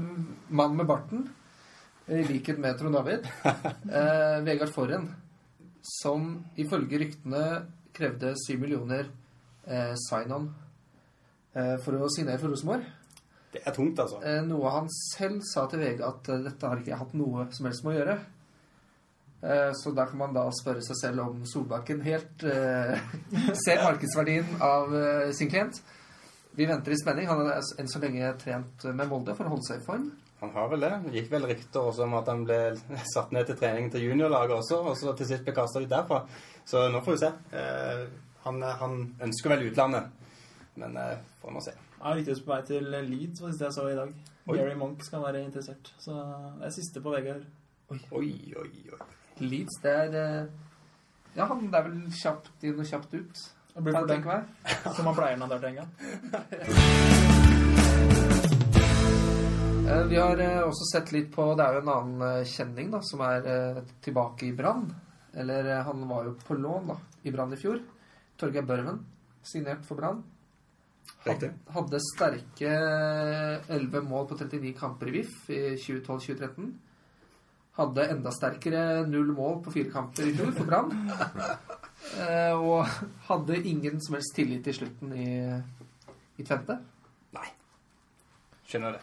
mann 0.54 0.78
med 0.78 0.86
barten, 0.90 1.26
i 2.04 2.20
likhet 2.28 2.60
med 2.60 2.78
Trond 2.78 2.94
David. 2.98 3.26
Eh, 3.44 4.40
Vegard 4.44 4.70
Forhen 4.74 5.08
som 5.84 6.38
ifølge 6.56 6.98
ryktene 7.02 7.44
krevde 7.94 8.32
7 8.40 8.56
millioner 8.60 9.08
eh, 9.68 9.92
sign-on 10.08 10.48
eh, 10.48 10.63
for 11.54 11.94
å 12.02 12.08
signere 12.10 12.40
for 12.42 12.50
Rosenborg. 12.50 12.86
Det 13.54 13.62
er 13.62 13.74
tungt, 13.74 14.00
altså. 14.02 14.18
Eh, 14.26 14.40
noe 14.42 14.70
han 14.74 14.88
selv 14.90 15.44
sa 15.46 15.68
til 15.70 15.84
VG 15.84 16.00
at 16.02 16.30
eh, 16.32 16.40
dette 16.48 16.70
har 16.70 16.80
ikke 16.80 16.98
hatt 16.98 17.12
noe 17.14 17.46
som 17.54 17.68
helst 17.68 17.84
med 17.86 17.92
å 17.92 17.98
gjøre. 18.00 18.16
Eh, 19.44 19.70
så 19.78 19.92
da 19.94 20.08
kan 20.10 20.18
man 20.18 20.34
da 20.34 20.48
spørre 20.58 20.82
seg 20.82 20.98
selv 20.98 21.22
om 21.22 21.44
Solbakken 21.46 22.02
helt 22.02 22.42
eh, 22.50 22.96
ser 23.64 23.84
markedsverdien 23.84 24.56
av 24.64 24.96
eh, 24.98 25.30
sin 25.38 25.52
klient. 25.52 25.78
Vi 26.58 26.66
venter 26.66 26.94
i 26.94 26.98
spenning. 26.98 27.30
Han 27.30 27.44
har 27.44 27.62
enn 27.78 27.90
så 27.90 28.02
lenge 28.02 28.32
trent 28.42 28.88
med 28.90 29.10
Molde 29.10 29.38
for 29.38 29.46
å 29.46 29.54
holde 29.54 29.68
seg 29.68 29.82
i 29.82 29.86
form. 29.86 30.10
Han 30.42 30.50
har 30.56 30.66
vel 30.74 30.82
det. 30.82 30.92
Det 31.06 31.14
gikk 31.20 31.30
vel 31.36 31.48
rykter 31.52 31.92
også 31.92 32.08
om 32.08 32.18
at 32.18 32.32
han 32.32 32.42
ble 32.48 32.58
satt 33.14 33.30
ned 33.36 33.46
til 33.46 33.60
trening 33.62 33.86
til 33.94 34.08
juniorlaget 34.08 34.58
også, 34.58 34.82
og 34.82 34.98
så 34.98 35.14
til 35.14 35.30
sist 35.30 35.46
ble 35.46 35.54
kasta 35.54 35.82
ut 35.82 35.94
derfra. 35.94 36.24
Så 36.66 36.88
nå 36.90 37.06
får 37.06 37.14
vi 37.14 37.22
se. 37.22 37.32
Eh, 37.54 38.04
han, 38.48 38.62
han 38.82 39.00
ønsker 39.28 39.54
vel 39.54 39.68
utlandet, 39.70 40.23
men 40.80 40.96
eh, 41.00 41.18
får 41.40 41.54
nå 41.54 41.60
se. 41.64 41.74
Jeg 41.74 42.04
er 42.10 42.16
riktig 42.20 42.36
på 42.44 42.52
vei 42.52 42.62
til 42.68 42.84
Leeds, 42.92 43.40
var 43.40 43.48
det 43.48 43.54
siste 43.54 43.66
jeg 43.68 43.76
så 43.76 43.84
i 43.88 43.98
dag. 43.98 44.14
Oi. 44.44 44.56
Gary 44.58 44.74
Monk 44.76 45.04
skal 45.06 45.22
være 45.24 45.44
interessert. 45.44 45.92
Så 45.98 46.12
det 46.60 46.66
er 46.68 46.74
siste 46.74 47.00
på 47.04 47.12
Vegard. 47.14 47.44
Oi, 47.90 48.32
oi, 48.60 48.72
oi. 48.92 49.02
Leeds, 49.44 49.80
det 49.82 49.92
er 49.92 50.10
eh, 50.20 50.44
Ja, 51.34 51.44
han 51.50 51.66
det 51.66 51.78
er 51.78 51.88
vel 51.88 52.02
kjapt 52.14 52.64
inn 52.64 52.78
og 52.78 52.86
kjapt 52.88 53.14
ut. 53.14 53.36
Det 53.74 53.82
blir 53.82 53.96
for 53.96 54.06
tenke 54.10 54.30
den, 54.30 54.44
meg. 54.44 54.44
som 54.96 55.08
han 55.10 55.16
pleier 55.18 55.36
når 55.40 55.46
han 55.46 55.54
har 55.54 55.60
til 55.62 55.70
en 55.72 55.78
gang. 55.82 55.90
Vi 60.08 60.16
har 60.16 60.38
eh, 60.40 60.62
også 60.64 60.84
sett 60.88 61.10
litt 61.12 61.26
på 61.32 61.44
Det 61.54 61.64
er 61.64 61.76
jo 61.76 61.80
en 61.84 61.90
annen 61.92 62.22
eh, 62.24 62.46
kjenning 62.48 62.88
da, 62.92 63.00
som 63.04 63.20
er 63.24 63.48
eh, 63.50 63.82
tilbake 64.04 64.48
i 64.48 64.54
Brann. 64.56 64.86
Eller 65.36 65.68
eh, 65.70 65.82
han 65.84 66.06
var 66.08 66.24
jo 66.28 66.36
på 66.40 66.56
lån 66.58 66.88
da, 66.92 66.96
i 67.22 67.32
Brann 67.34 67.52
i 67.52 67.58
fjor. 67.60 67.80
Torgeir 68.40 68.66
Børven, 68.66 69.02
signert 69.44 69.84
for 69.86 70.00
Brann. 70.00 70.22
Riktig. 71.24 71.50
Had- 71.50 71.74
Hadde 71.74 72.00
sterke 72.04 72.72
11 73.68 74.02
mål 74.08 74.26
på 74.28 74.36
39 74.38 74.74
kamper 74.78 75.08
i 75.08 75.14
VIF 75.18 75.50
i 75.50 75.60
2012-2013. 75.80 76.72
Hadde 77.78 78.04
enda 78.12 78.30
sterkere 78.30 78.82
null 79.10 79.32
mål 79.34 79.62
på 79.64 79.72
fire 79.74 79.90
kamper 79.90 80.28
i 80.30 80.34
fjor 80.36 80.52
for 80.58 80.64
Brann. 80.70 80.92
Eh, 82.20 82.52
Og 82.52 82.84
hadde 83.30 83.56
ingen 83.66 83.96
som 84.04 84.14
helst 84.14 84.34
tillit 84.36 84.66
i 84.68 84.72
slutten 84.76 85.12
i, 85.16 85.24
i 86.38 86.44
Tvente. 86.44 86.76
Skjønner 88.68 88.92
det. 88.98 89.00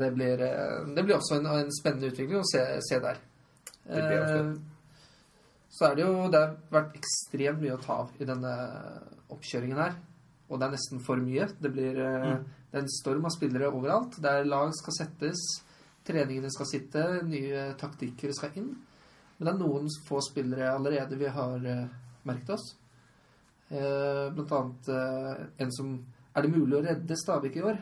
Det 0.00 0.08
blir, 0.16 0.42
eh, 0.42 0.82
det 0.96 1.04
blir 1.06 1.16
også 1.20 1.38
en, 1.38 1.46
en 1.46 1.70
spennende 1.78 2.10
utvikling 2.10 2.40
å 2.40 2.48
se, 2.50 2.64
se 2.82 2.98
der. 3.04 3.20
Det 3.86 4.02
blir 4.02 4.18
absolutt. 4.24 4.58
Eh, 4.58 4.68
Så 5.72 5.86
er 5.88 5.94
det 5.96 6.04
jo 6.04 6.26
Det 6.34 6.40
har 6.42 6.56
vært 6.74 6.98
ekstremt 6.98 7.62
mye 7.62 7.76
å 7.78 7.80
ta 7.86 8.00
av 8.02 8.10
i 8.20 8.26
denne 8.28 8.52
oppkjøringen 9.32 9.78
her. 9.80 9.94
Og 10.52 10.60
det 10.60 10.66
er 10.68 10.74
nesten 10.74 11.00
for 11.00 11.16
mye. 11.16 11.46
Det 11.64 11.70
blir 11.72 11.96
eh, 11.96 12.26
Mm. 12.36 12.44
det 12.70 12.76
er 12.78 12.82
en 12.84 12.88
storm 13.00 13.24
av 13.24 13.32
spillere 13.32 13.70
overalt. 13.72 14.18
Der 14.20 14.44
lag 14.44 14.72
skal 14.76 14.92
settes, 14.98 15.40
treningene 16.04 16.50
skal 16.52 16.66
sitte, 16.68 17.04
nye 17.24 17.72
taktikker 17.80 18.32
skal 18.36 18.52
inn. 18.60 18.68
Men 19.38 19.46
det 19.48 19.54
er 19.54 19.58
noen 19.62 19.88
få 20.06 20.20
spillere 20.20 20.74
allerede 20.74 21.16
vi 21.18 21.26
har 21.32 21.56
eh, 21.64 21.86
merket 22.28 22.50
oss. 22.58 22.74
Eh, 23.72 24.28
blant 24.36 24.52
annet 24.52 24.88
en 25.58 25.72
som 25.72 25.94
Er 26.36 26.42
det 26.42 26.50
mulig 26.52 26.76
å 26.78 26.84
redde 26.84 27.16
Stabæk 27.16 27.56
i 27.56 27.62
år? 27.62 27.78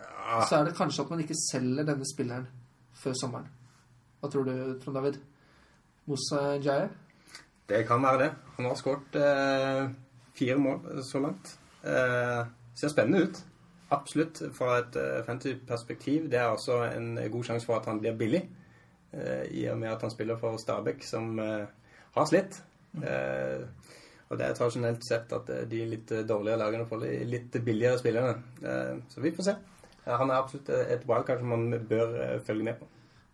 Ja, 0.00 0.40
så 0.44 0.58
er 0.60 0.64
det 0.68 0.74
kanskje 0.76 1.04
at 1.04 1.10
man 1.10 1.20
ikke 1.22 1.36
selger 1.50 1.86
denne 1.88 2.04
spilleren 2.08 2.46
før 3.00 3.14
sommeren. 3.16 3.46
Hva 4.20 4.28
tror 4.30 4.44
du, 4.44 4.52
Trond 4.82 4.96
David? 4.98 5.16
Moussa 6.06 6.58
Jaye? 6.60 6.90
Det 7.68 7.86
kan 7.88 8.02
være 8.04 8.18
det. 8.26 8.30
Han 8.58 8.66
har 8.68 8.76
skåret 8.76 9.16
eh, 9.16 9.88
fire 10.40 10.56
mål 10.60 11.04
så 11.06 11.22
langt. 11.22 11.54
Eh, 11.84 12.40
ser 12.74 12.92
spennende 12.92 13.28
ut. 13.28 13.42
Absolutt. 13.92 14.42
Fra 14.56 14.78
et 14.80 14.96
uh, 14.96 15.20
fantasy-perspektiv. 15.26 16.30
Det 16.32 16.40
er 16.40 16.48
også 16.50 16.82
en 16.94 17.12
god 17.30 17.46
sjanse 17.46 17.68
for 17.68 17.80
at 17.80 17.88
han 17.90 18.00
blir 18.02 18.18
billig. 18.18 18.44
Eh, 19.12 19.44
I 19.50 19.66
og 19.72 19.78
med 19.78 19.90
at 19.90 20.02
han 20.06 20.12
spiller 20.12 20.38
for 20.38 20.56
Stabæk, 20.56 21.02
som 21.02 21.38
eh, 21.42 21.66
har 22.14 22.28
slitt. 22.30 22.60
Eh, 23.02 23.64
og 24.30 24.38
det 24.38 24.46
er 24.46 24.54
tradisjonelt 24.54 25.02
sett 25.06 25.32
at 25.34 25.50
eh, 25.50 25.64
de 25.70 25.82
litt 25.90 26.12
eh, 26.14 26.26
dårligere 26.26 26.60
lagene 26.62 26.86
får 26.86 27.02
de 27.02 27.10
litt 27.26 27.58
billigere 27.66 27.98
spillerne. 27.98 28.36
Eh, 28.62 29.00
så 29.10 29.24
vi 29.24 29.34
får 29.34 29.48
se. 29.48 29.56
Eh, 30.04 30.14
han 30.14 30.30
er 30.30 30.38
absolutt 30.38 30.70
et 30.70 31.06
wildcard 31.08 31.42
som 31.42 31.50
man 31.50 31.66
bør 31.90 32.14
eh, 32.22 32.36
følge 32.46 32.68
med 32.70 32.78
på. 32.78 32.86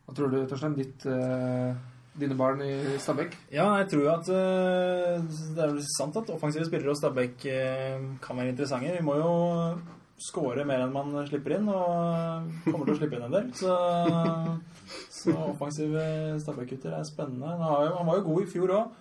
Hva 0.06 0.16
tror 0.16 0.32
du, 0.32 0.38
Torstein? 0.48 0.78
Ditt, 0.78 1.04
eh, 1.10 1.76
dine 2.20 2.36
barn 2.38 2.62
i 2.64 2.98
Stabæk? 3.02 3.36
Ja, 3.52 3.66
jeg 3.80 3.88
tror 3.90 4.02
jo 4.02 4.12
at 4.12 4.30
øh, 4.32 5.26
det 5.56 5.62
er 5.62 5.72
vel 5.72 5.82
sant 5.96 6.16
at 6.16 6.30
offensive 6.32 6.66
spillere 6.66 6.92
hos 6.92 6.98
Stabæk 7.02 7.46
øh, 7.52 8.06
kan 8.22 8.36
være 8.36 8.48
interessante. 8.48 8.92
Vi 8.98 9.04
må 9.04 9.16
jo 9.20 9.32
skåre 10.26 10.64
mer 10.64 10.84
enn 10.84 10.94
man 10.94 11.26
slipper 11.28 11.58
inn, 11.58 11.68
og 11.68 12.46
kommer 12.64 12.86
til 12.86 12.94
å 12.94 12.98
slippe 13.00 13.18
inn 13.18 13.26
en 13.26 13.36
del. 13.36 13.50
Så, 13.58 13.74
så 15.18 15.34
offensive 15.50 16.06
Stabæk-gutter 16.44 16.96
er 16.96 17.04
spennende. 17.08 17.52
Han, 17.60 18.06
var 18.08 18.20
jo 18.20 18.28
god 18.30 18.46
i 18.46 18.48
fjor 18.54 18.74
òg, 18.78 18.96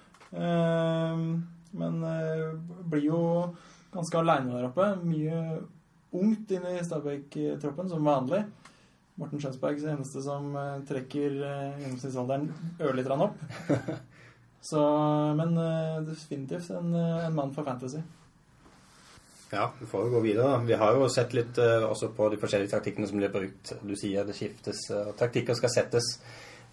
men 1.75 2.03
øh, 2.11 2.51
blir 2.91 3.09
jo 3.09 3.21
ganske 3.95 4.19
aleine 4.19 4.57
der 4.57 4.69
oppe. 4.69 4.91
Mye 5.07 5.61
ungt 6.15 6.51
inn 6.55 6.67
i 6.73 6.83
Stabæk-troppen, 6.83 7.89
som 7.91 8.07
vanlig. 8.07 8.43
Morten 9.15 9.39
Skjønsberg 9.39 9.79
er 9.79 9.93
eneste 9.93 10.21
som 10.25 10.49
eh, 10.59 10.81
trekker 10.89 11.37
eh, 11.39 11.77
gjennomsnittsalderen 11.79 12.49
ørlite 12.83 13.07
grann 13.07 13.23
opp. 13.29 13.39
Så, 14.69 14.81
men 15.39 15.53
eh, 15.61 16.01
definitivt 16.09 16.67
en, 16.75 16.91
en 16.97 17.37
mann 17.37 17.53
for 17.55 17.67
fantasy. 17.67 18.01
Ja, 19.53 19.69
vi 19.79 19.87
får 19.87 20.07
jo 20.07 20.13
gå 20.17 20.23
videre. 20.25 20.57
Vi 20.67 20.75
har 20.81 20.97
jo 20.97 21.07
sett 21.13 21.35
litt 21.37 21.55
også 21.61 22.09
på 22.17 22.27
de 22.33 22.39
forskjellige 22.41 22.73
taktikkene 22.73 23.07
som 23.07 23.21
blir 23.21 23.31
brukt. 23.31 23.71
Du 23.85 23.93
sier 23.95 24.25
det 24.27 24.35
skiftes, 24.35 24.81
og 24.91 25.13
taktikker 25.19 25.55
skal 25.55 25.71
settes. 25.71 26.09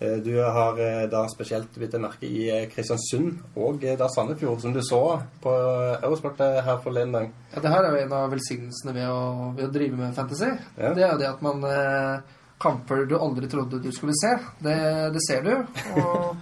Eh, 0.02 0.18
Du 0.25 0.32
har 0.42 0.80
eh, 0.82 1.04
da 1.12 1.23
spesielt 1.30 1.78
bitt 1.78 1.94
en 1.94 2.04
merke 2.09 2.26
i 2.26 2.49
eh, 2.50 2.66
Kristiansund 2.73 3.40
og 3.54 3.87
da 3.99 4.09
Sandefjord, 4.11 4.61
som 4.64 4.75
du 4.75 4.82
så 4.82 5.00
på 5.42 5.54
Eurosport 6.02 6.42
her 6.42 6.78
forleden 6.82 7.14
dag. 7.16 7.32
Ja, 7.54 7.62
det 7.64 7.75
her 7.75 7.88
er 7.88 7.97
jo 7.97 8.04
en 8.04 8.16
av 8.18 8.30
velsignelsene 8.35 8.97
ved 8.99 9.11
å, 9.11 9.25
ved 9.56 9.68
å 9.68 9.75
drive 9.78 9.99
med 10.00 10.16
fantasy. 10.18 10.50
Ja. 10.76 10.94
Det 10.97 11.06
er 11.06 11.12
jo 11.14 11.21
det 11.23 11.30
at 11.32 11.44
man 11.44 11.66
Kamper 12.62 13.06
du 13.11 13.16
aldri 13.18 13.49
trodde 13.50 13.80
du 13.82 13.90
skulle 13.90 14.14
se, 14.14 14.37
det, 14.62 14.76
det 15.14 15.23
ser 15.26 15.42
du. 15.42 15.50
Og, 15.99 16.37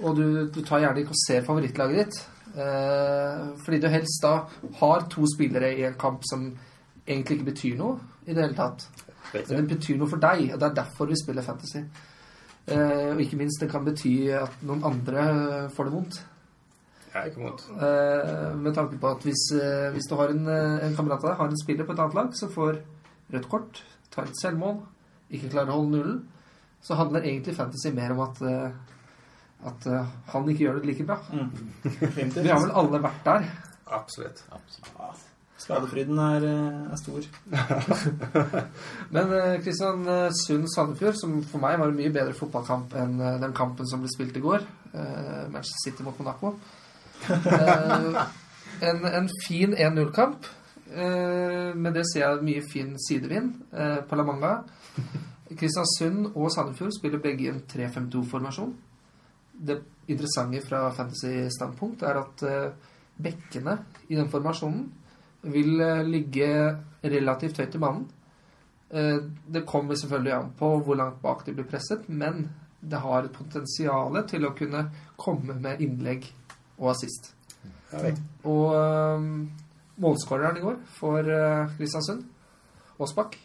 og 0.00 0.14
du, 0.16 0.46
du 0.48 0.62
tar 0.64 0.80
gjerne 0.80 1.02
ikke 1.02 1.12
og 1.12 1.20
ser 1.26 1.44
favorittlaget 1.44 1.98
ditt. 2.00 2.20
Eh, 2.56 3.42
fordi 3.64 3.80
du 3.82 3.88
helst 3.92 4.24
da 4.24 4.32
har 4.80 5.04
to 5.12 5.26
spillere 5.28 5.74
i 5.76 5.84
en 5.86 5.98
kamp 6.00 6.24
som 6.24 6.46
egentlig 7.04 7.38
ikke 7.38 7.50
betyr 7.50 7.76
noe 7.82 7.98
i 8.24 8.32
det 8.32 8.46
hele 8.46 8.56
tatt. 8.56 8.86
Men 9.34 9.50
det 9.60 9.66
betyr 9.74 9.98
noe 10.00 10.08
for 10.08 10.22
deg, 10.22 10.46
og 10.54 10.60
det 10.62 10.70
er 10.70 10.78
derfor 10.80 11.10
vi 11.10 11.18
spiller 11.20 11.44
fantasy. 11.44 11.82
Eh, 12.68 13.12
og 13.14 13.22
ikke 13.22 13.38
minst, 13.40 13.60
det 13.62 13.70
kan 13.72 13.86
bety 13.86 14.30
at 14.36 14.60
noen 14.66 14.84
andre 14.84 15.22
får 15.74 15.88
det 15.88 15.94
vondt. 15.94 16.18
Ja, 17.14 17.24
ikke 17.24 17.42
vondt. 17.42 17.64
Eh, 17.72 18.56
med 18.58 18.74
tanke 18.76 18.98
på 19.00 19.10
at 19.10 19.24
hvis, 19.24 19.44
eh, 19.56 19.90
hvis 19.94 20.08
du 20.10 20.14
har 20.18 20.32
en, 20.34 20.46
eh, 20.46 20.86
en 20.86 20.96
kamerat 20.96 21.24
av 21.24 21.30
deg 21.30 21.38
har 21.38 21.48
en 21.48 21.62
spiller 21.62 21.84
på 21.84 21.92
et 21.92 22.02
annet 22.04 22.14
lag 22.14 22.34
som 22.36 22.52
får 22.52 22.80
rødt 23.32 23.48
kort, 23.48 23.82
tar 24.10 24.28
et 24.28 24.40
selvmål, 24.42 24.82
ikke 25.30 25.50
klarer 25.52 25.72
å 25.72 25.80
holde 25.80 25.96
nullen, 25.96 26.20
så 26.82 26.94
handler 26.94 27.26
egentlig 27.26 27.56
fantasy 27.56 27.92
mer 27.94 28.12
om 28.12 28.20
at, 28.20 28.42
eh, 28.42 28.70
at 29.68 29.86
uh, 29.90 30.06
han 30.32 30.48
ikke 30.48 30.64
gjør 30.64 30.78
det 30.78 30.86
like 30.86 31.06
bra. 31.06 31.18
Mm. 31.32 31.50
Vi 32.36 32.48
har 32.48 32.60
vel 32.62 32.76
alle 32.78 33.02
vært 33.02 33.24
der. 33.24 33.48
Absolutt. 33.86 34.44
Absolutt. 34.52 35.27
Skadefryden 35.58 36.18
er, 36.22 36.44
eh, 36.46 36.92
er 36.92 36.98
stor. 37.00 37.24
Men 39.14 39.32
eh, 39.34 39.56
Kristiansund 39.64 40.68
Sandefjord, 40.70 41.16
som 41.18 41.38
for 41.42 41.62
meg 41.62 41.80
var 41.80 41.90
en 41.90 41.98
mye 41.98 42.12
bedre 42.14 42.36
fotballkamp 42.38 42.94
enn 42.98 43.16
eh, 43.18 43.40
den 43.42 43.56
kampen 43.56 43.88
som 43.90 44.04
ble 44.04 44.10
spilt 44.12 44.38
i 44.38 44.44
går, 44.44 44.66
eh, 44.92 45.48
Manchester 45.50 45.82
City 45.88 46.06
mot 46.06 46.20
Monaco. 46.22 46.54
Eh, 47.26 48.20
en, 48.86 49.02
en 49.10 49.30
fin 49.46 49.74
1-0-kamp. 49.74 50.46
Eh, 50.88 51.74
med 51.74 51.98
det 51.98 52.06
ser 52.08 52.24
jeg 52.24 52.44
mye 52.46 52.62
fin 52.64 52.94
sidevind 53.08 53.50
eh, 53.74 53.98
på 54.06 54.16
La 54.16 54.24
Manga. 54.28 54.52
Kristiansund 55.48 56.36
og 56.36 56.52
Sandefjord 56.54 56.94
spiller 56.96 57.22
begge 57.24 57.48
i 57.48 57.50
en 57.50 57.64
3-5-2-formasjon. 57.66 58.70
Det 59.58 59.80
interessante 60.08 60.62
fra 60.62 60.86
fantasy-standpunkt 60.94 62.06
er 62.06 62.22
at 62.22 62.46
eh, 62.46 62.94
bekkene 63.18 63.74
i 64.08 64.14
den 64.14 64.30
formasjonen 64.30 64.86
vil 65.42 65.80
eh, 65.80 66.02
ligge 66.06 66.48
relativt 67.04 67.60
høyt 67.62 67.74
i 67.74 67.82
banen. 67.82 68.06
Eh, 68.90 69.18
Det 69.46 69.66
kommer 69.66 69.94
selvfølgelig 69.94 70.32
an 70.34 70.50
på 70.58 70.70
hvor 70.82 70.96
langt 70.98 71.20
bak 71.22 71.44
de 71.46 71.54
blir 71.54 71.68
presset, 71.68 72.08
men 72.08 72.48
det 72.80 72.98
har 73.02 73.24
et 73.26 73.34
potensial 73.34 74.14
til 74.30 74.46
å 74.46 74.54
kunne 74.54 74.84
komme 75.18 75.54
med 75.58 75.80
innlegg 75.82 76.28
og 76.78 76.92
assist. 76.92 77.32
Ja. 77.92 78.12
Og 78.44 78.74
um, 78.76 79.48
målskåreren 79.98 80.58
i 80.60 80.62
går 80.62 80.76
for 80.98 81.18
eh, 81.26 81.70
Kristiansund, 81.78 82.26
Aasbakk, 82.98 83.38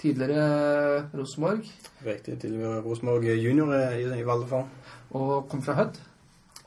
tidligere 0.00 1.06
Rosenborg, 1.14 1.68
Riktig. 2.04 2.38
Tidligere 2.42 2.82
Rosenborg 2.84 3.24
junior 3.40 3.72
i, 3.76 4.02
i 4.18 4.24
alle 4.24 4.46
fall. 4.50 4.66
og 5.16 5.48
kom 5.48 5.62
fra 5.64 5.76
Hødd. 5.78 6.00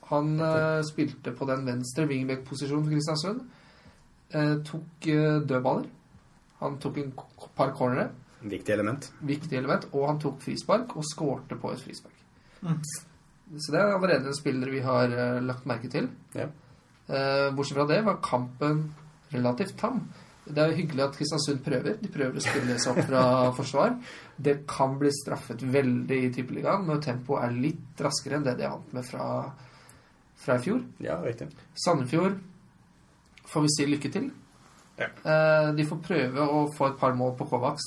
Han 0.08 0.40
spilte 0.88 1.34
på 1.36 1.46
den 1.50 1.66
venstre 1.68 2.06
wingback-posisjonen 2.08 2.86
for 2.86 2.94
Kristiansund. 2.96 3.42
Eh, 4.36 4.56
tok 4.68 5.08
eh, 5.08 5.40
dødballer. 5.48 5.88
Han 6.60 6.78
tok 6.82 6.98
en 7.04 7.12
par 7.56 7.72
cornere, 7.78 8.10
Viktig 8.42 8.74
element. 8.74 9.12
viktig 9.26 9.58
element, 9.58 9.86
og 9.94 10.08
han 10.10 10.20
tok 10.22 10.42
frispark 10.42 10.96
og 10.98 11.06
skårte 11.06 11.58
på 11.62 11.72
et 11.74 11.82
frispark. 11.82 12.14
Mm. 12.62 12.80
Så 13.58 13.72
det 13.72 13.80
er 13.80 13.94
allerede 13.96 14.28
en 14.28 14.36
spiller 14.36 14.70
vi 14.74 14.82
har 14.84 15.14
eh, 15.14 15.40
lagt 15.46 15.66
merke 15.70 15.90
til. 15.90 16.10
Ja. 16.36 16.48
Eh, 17.08 17.50
bortsett 17.56 17.78
fra 17.78 17.86
det 17.88 18.02
var 18.06 18.18
kampen 18.26 18.82
relativt 19.32 19.78
tam. 19.80 20.02
Det 20.48 20.62
er 20.64 20.72
jo 20.72 20.78
hyggelig 20.80 21.04
at 21.04 21.16
Kristiansund 21.18 21.60
prøver. 21.66 21.98
De 22.02 22.08
prøver 22.12 22.38
å 22.40 22.44
spille 22.44 22.78
seg 22.80 22.94
opp 22.98 23.08
fra 23.10 23.24
forsvar. 23.58 23.96
Det 24.40 24.62
kan 24.70 24.98
bli 25.00 25.10
straffet 25.12 25.64
veldig 25.64 26.20
i 26.24 26.30
Tippeligaen 26.36 26.86
når 26.88 27.02
tempoet 27.04 27.44
er 27.50 27.58
litt 27.58 28.04
raskere 28.06 28.38
enn 28.40 28.46
det 28.48 28.58
de 28.60 28.64
er 28.68 28.72
vant 28.76 28.94
med 28.96 29.08
fra, 29.08 29.26
fra 30.40 30.56
i 30.60 30.64
fjor. 30.64 30.84
Ja, 31.04 31.18
riktig. 31.24 31.50
Sandefjord 31.84 32.38
får 33.48 33.66
vi 33.66 33.74
si 33.74 33.88
lykke 33.88 34.12
til. 34.14 34.28
Ja. 34.98 35.08
Eh, 35.08 35.70
de 35.78 35.86
får 35.88 36.04
prøve 36.06 36.46
å 36.48 36.66
få 36.74 36.92
et 36.92 37.00
par 37.00 37.16
mål 37.18 37.36
på 37.38 37.48
Kovacs 37.52 37.86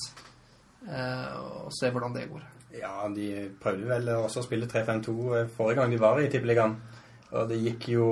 eh, 0.86 1.32
og 1.40 1.72
se 1.74 1.90
hvordan 1.90 2.14
det 2.14 2.28
går. 2.30 2.44
Ja, 2.78 3.08
de 3.10 3.48
prøvde 3.60 3.88
vel 3.88 4.12
også 4.14 4.44
å 4.44 4.46
spille 4.46 4.70
3-5-2 4.70 5.14
eh, 5.38 5.48
forrige 5.56 5.80
gang 5.80 5.94
de 5.94 6.02
var 6.02 6.20
i 6.22 6.28
Tippeligaen. 6.30 6.76
Og 7.30 7.50
det 7.50 7.60
gikk 7.62 7.88
jo 7.92 8.06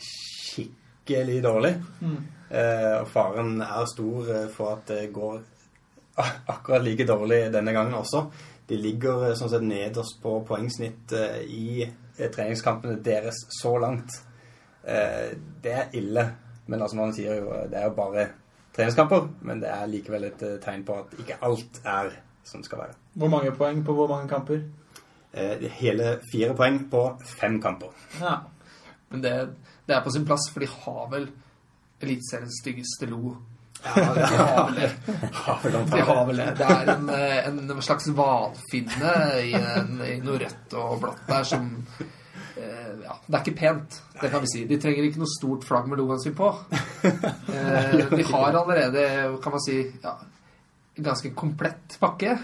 skikkelig 0.00 1.42
dårlig. 1.44 1.74
Mm. 2.00 2.20
og 3.02 3.08
faren 3.12 3.58
er 3.60 3.90
stor 3.90 4.30
for 4.54 4.78
at 4.78 4.86
det 4.88 5.10
går 5.12 5.42
akkurat 6.54 6.80
like 6.80 7.04
dårlig 7.04 7.50
denne 7.52 7.74
gangen 7.76 7.98
også. 7.98 8.22
De 8.68 8.78
ligger 8.80 9.34
sånn 9.36 9.52
sett 9.52 9.66
nederst 9.68 10.16
på 10.22 10.38
poengsnitt 10.48 11.12
i 11.44 11.84
treningskampene 12.32 12.96
deres 13.04 13.42
så 13.52 13.74
langt. 13.84 14.16
Eh, 14.88 15.36
det 15.62 15.72
er 15.72 15.96
ille. 15.98 16.24
Men 16.68 16.84
altså 16.84 16.98
man 17.00 17.14
sier 17.16 17.40
jo 17.40 17.52
det 17.70 17.80
er 17.80 17.88
jo 17.88 17.96
bare 17.96 18.28
treningskamper. 18.76 19.28
Men 19.48 19.62
det 19.62 19.70
er 19.72 19.90
likevel 19.90 20.28
et 20.28 20.44
eh, 20.46 20.58
tegn 20.62 20.84
på 20.86 21.00
at 21.02 21.16
ikke 21.18 21.40
alt 21.48 21.80
er 21.84 22.12
som 22.48 22.62
det 22.62 22.68
skal 22.70 22.84
være. 22.84 22.96
Hvor 23.18 23.32
mange 23.32 23.52
poeng 23.56 23.82
på 23.84 23.96
hvor 23.96 24.08
mange 24.08 24.28
kamper? 24.30 24.62
Eh, 25.32 25.66
hele 25.80 26.14
fire 26.32 26.54
poeng 26.56 26.80
på 26.90 27.02
fem 27.40 27.58
kamper. 27.62 27.92
Ja. 28.20 28.38
Men 29.10 29.24
det, 29.24 29.34
det 29.88 29.96
er 29.96 30.04
på 30.04 30.12
sin 30.12 30.26
plass, 30.28 30.48
for 30.52 30.64
de 30.64 30.70
har 30.72 31.06
vel 31.12 31.28
Eliteseriens 31.98 32.60
styggeste 32.62 33.08
lo. 33.10 33.36
Ja, 33.84 33.94
det 34.14 34.28
De 34.30 34.36
har 35.34 35.58
vel 35.62 35.72
det. 35.72 35.82
De 35.90 36.00
har 36.02 36.24
vel 36.26 36.36
det. 36.36 36.46
Det 36.58 36.68
er 36.74 36.92
en, 36.94 37.10
eh, 37.10 37.48
en 37.48 37.82
slags 37.82 38.08
hvalfinne 38.14 39.14
i, 39.42 39.52
i 40.12 40.16
noe 40.22 40.38
rødt 40.42 40.78
og 40.78 41.00
blått 41.02 41.26
der 41.28 41.46
som 41.46 41.68
Ja, 42.58 43.14
det 43.26 43.36
er 43.36 43.42
ikke 43.44 43.58
pent, 43.60 44.00
det 44.20 44.30
kan 44.32 44.42
vi 44.42 44.50
si. 44.50 44.64
De 44.68 44.78
trenger 44.82 45.06
ikke 45.06 45.20
noe 45.22 45.30
stort 45.30 45.64
flagg 45.68 45.86
med 45.90 46.00
logoen 46.00 46.20
sin 46.22 46.36
på. 46.38 46.50
Eh, 47.48 47.94
De 48.10 48.24
har 48.28 48.56
allerede, 48.58 49.02
kan 49.42 49.54
man 49.54 49.62
si, 49.64 49.78
ja, 50.02 50.12
en 50.98 51.04
ganske 51.06 51.30
komplett 51.34 51.94
pakke 52.00 52.34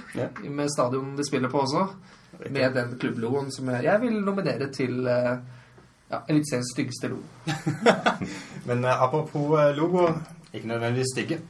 med 0.49 0.71
stadion 0.73 1.17
de 1.19 1.27
spiller 1.27 1.51
på 1.53 1.61
også. 1.65 1.85
Med 2.51 2.73
den 2.75 2.95
klubblogoen 2.99 3.51
som 3.53 3.69
jeg, 3.73 3.85
jeg 3.87 4.01
vil 4.03 4.17
nominere 4.25 4.71
til 4.75 5.07
eh, 5.11 5.35
ja, 6.11 6.21
Eliteseriens 6.29 6.73
styggeste 6.75 7.11
logo. 7.13 7.29
Men 8.69 8.85
eh, 8.85 9.03
apropos 9.03 9.59
eh, 9.61 9.75
logo, 9.77 10.07
ikke 10.53 10.71
nødvendigvis 10.71 11.13
stygge. 11.15 11.41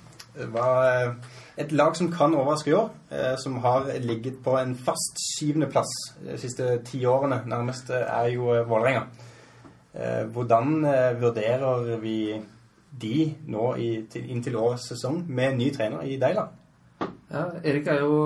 Hva 0.52 0.68
eh, 0.88 1.14
et 1.56 1.72
lag 1.72 1.94
som 1.96 2.10
kan 2.10 2.34
overraske 2.34 2.70
i 2.72 2.74
år, 2.74 2.88
eh, 3.10 3.36
som 3.38 3.60
har 3.62 3.86
ligget 4.02 4.40
på 4.42 4.56
en 4.58 4.74
fast 4.74 5.20
syvendeplass 5.36 5.92
de 6.24 6.38
siste 6.38 6.80
ti 6.86 7.04
årene. 7.06 7.42
Nærmest 7.46 7.90
eh, 7.94 8.02
er 8.02 8.32
jo 8.34 8.50
eh, 8.54 8.66
Vålerenga. 8.68 9.04
Eh, 9.94 10.24
hvordan 10.34 10.84
eh, 10.90 11.20
vurderer 11.20 11.96
vi 12.02 12.18
de 12.90 13.34
nå 13.50 13.74
inntil 13.78 14.56
årets 14.58 14.88
sesong 14.90 15.22
med 15.28 15.56
ny 15.58 15.70
trener 15.74 16.02
i 16.06 16.18
Deila? 16.18 16.48
Ja, 17.30 17.46
Erik 17.66 17.86
er 17.90 18.02
jo 18.02 18.18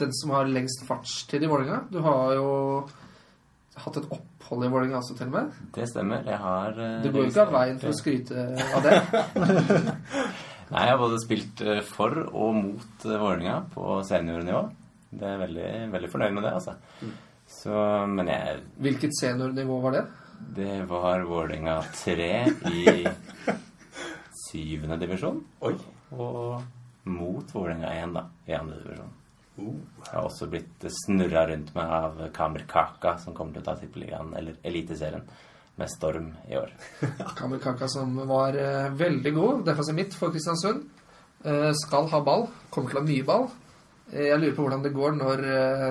den 0.00 0.12
som 0.16 0.32
har 0.36 0.48
lengst 0.48 0.84
fartstid 0.88 1.44
i 1.44 1.48
Vålerenga. 1.48 1.84
Du 1.92 2.00
har 2.04 2.34
jo 2.36 2.48
hatt 3.78 3.96
et 4.00 4.08
opphold 4.10 4.64
i 4.64 4.70
Vålerenga 4.72 5.00
også, 5.02 5.16
til 5.16 5.28
og 5.28 5.36
med. 5.36 5.56
Det 5.76 5.88
stemmer. 5.88 6.24
Jeg 6.24 6.40
har 6.40 6.80
eh, 6.80 7.00
Du 7.04 7.12
går 7.12 7.26
jo 7.26 7.32
ikke 7.32 7.46
av 7.46 7.56
veien 7.60 7.80
for 7.80 7.92
å 7.92 7.98
skryte 8.00 8.48
av 8.72 8.88
det. 8.88 9.00
Nei, 10.68 10.84
jeg 10.84 10.92
har 10.92 11.00
både 11.00 11.18
spilt 11.22 11.62
eh, 11.64 11.80
for 11.86 12.18
og 12.28 12.56
mot 12.58 13.06
eh, 13.06 13.16
Vålerenga 13.16 13.56
på 13.72 13.98
seniornivå. 14.04 14.62
Det 15.08 15.24
er 15.24 15.40
veldig, 15.40 15.68
veldig 15.94 16.10
fornøyd 16.12 16.34
med 16.36 16.44
det, 16.44 16.54
altså. 16.58 16.74
Så, 17.48 17.74
men 18.12 18.28
jeg 18.28 18.58
Hvilket 18.84 19.16
seniornivå 19.16 19.78
var 19.86 19.96
det? 19.96 20.02
Det 20.58 20.74
var 20.90 21.24
Vålerenga 21.26 21.78
3 21.96 22.28
i 22.68 22.82
syvende 24.44 25.00
divisjon. 25.00 25.40
Oi. 25.64 25.74
Og 26.12 27.08
mot 27.08 27.54
Vålerenga 27.54 27.94
1, 28.04 28.12
da, 28.18 28.26
i 28.50 28.58
andre 28.58 28.82
divisjon. 28.84 29.14
Uh. 29.58 29.72
Jeg 30.04 30.12
har 30.12 30.28
også 30.28 30.46
blitt 30.52 30.84
snurra 31.00 31.48
rundt 31.48 31.72
meg 31.74 31.94
av 31.96 32.20
Kamer 32.36 32.68
Kaka, 32.68 33.16
som 33.24 33.34
kommer 33.34 33.56
til 33.56 33.64
å 33.64 33.70
ta 33.70 33.78
Tippeligaen, 33.80 34.36
eller 34.38 34.60
Eliteserien, 34.68 35.24
med 35.78 35.90
storm 35.90 36.32
i 36.48 36.56
år. 36.58 36.72
Kamel 37.38 37.60
Kaka 37.62 37.88
som 37.88 38.16
var 38.28 38.56
uh, 38.58 38.90
veldig 38.98 39.32
god. 39.34 39.64
Defensiv 39.66 39.94
midt 39.94 40.16
for 40.18 40.34
Kristiansund. 40.34 40.88
uh, 41.46 41.70
skal 41.72 42.08
ha 42.10 42.20
ball. 42.24 42.48
Kommer 42.70 42.90
til 42.90 42.98
å 42.98 43.04
ha 43.04 43.06
mye 43.06 43.26
ball. 43.26 43.46
Uh, 44.10 44.24
jeg 44.24 44.40
lurer 44.40 44.56
på 44.56 44.66
hvordan 44.66 44.82
det 44.84 44.94
går 44.96 45.16
når 45.20 45.44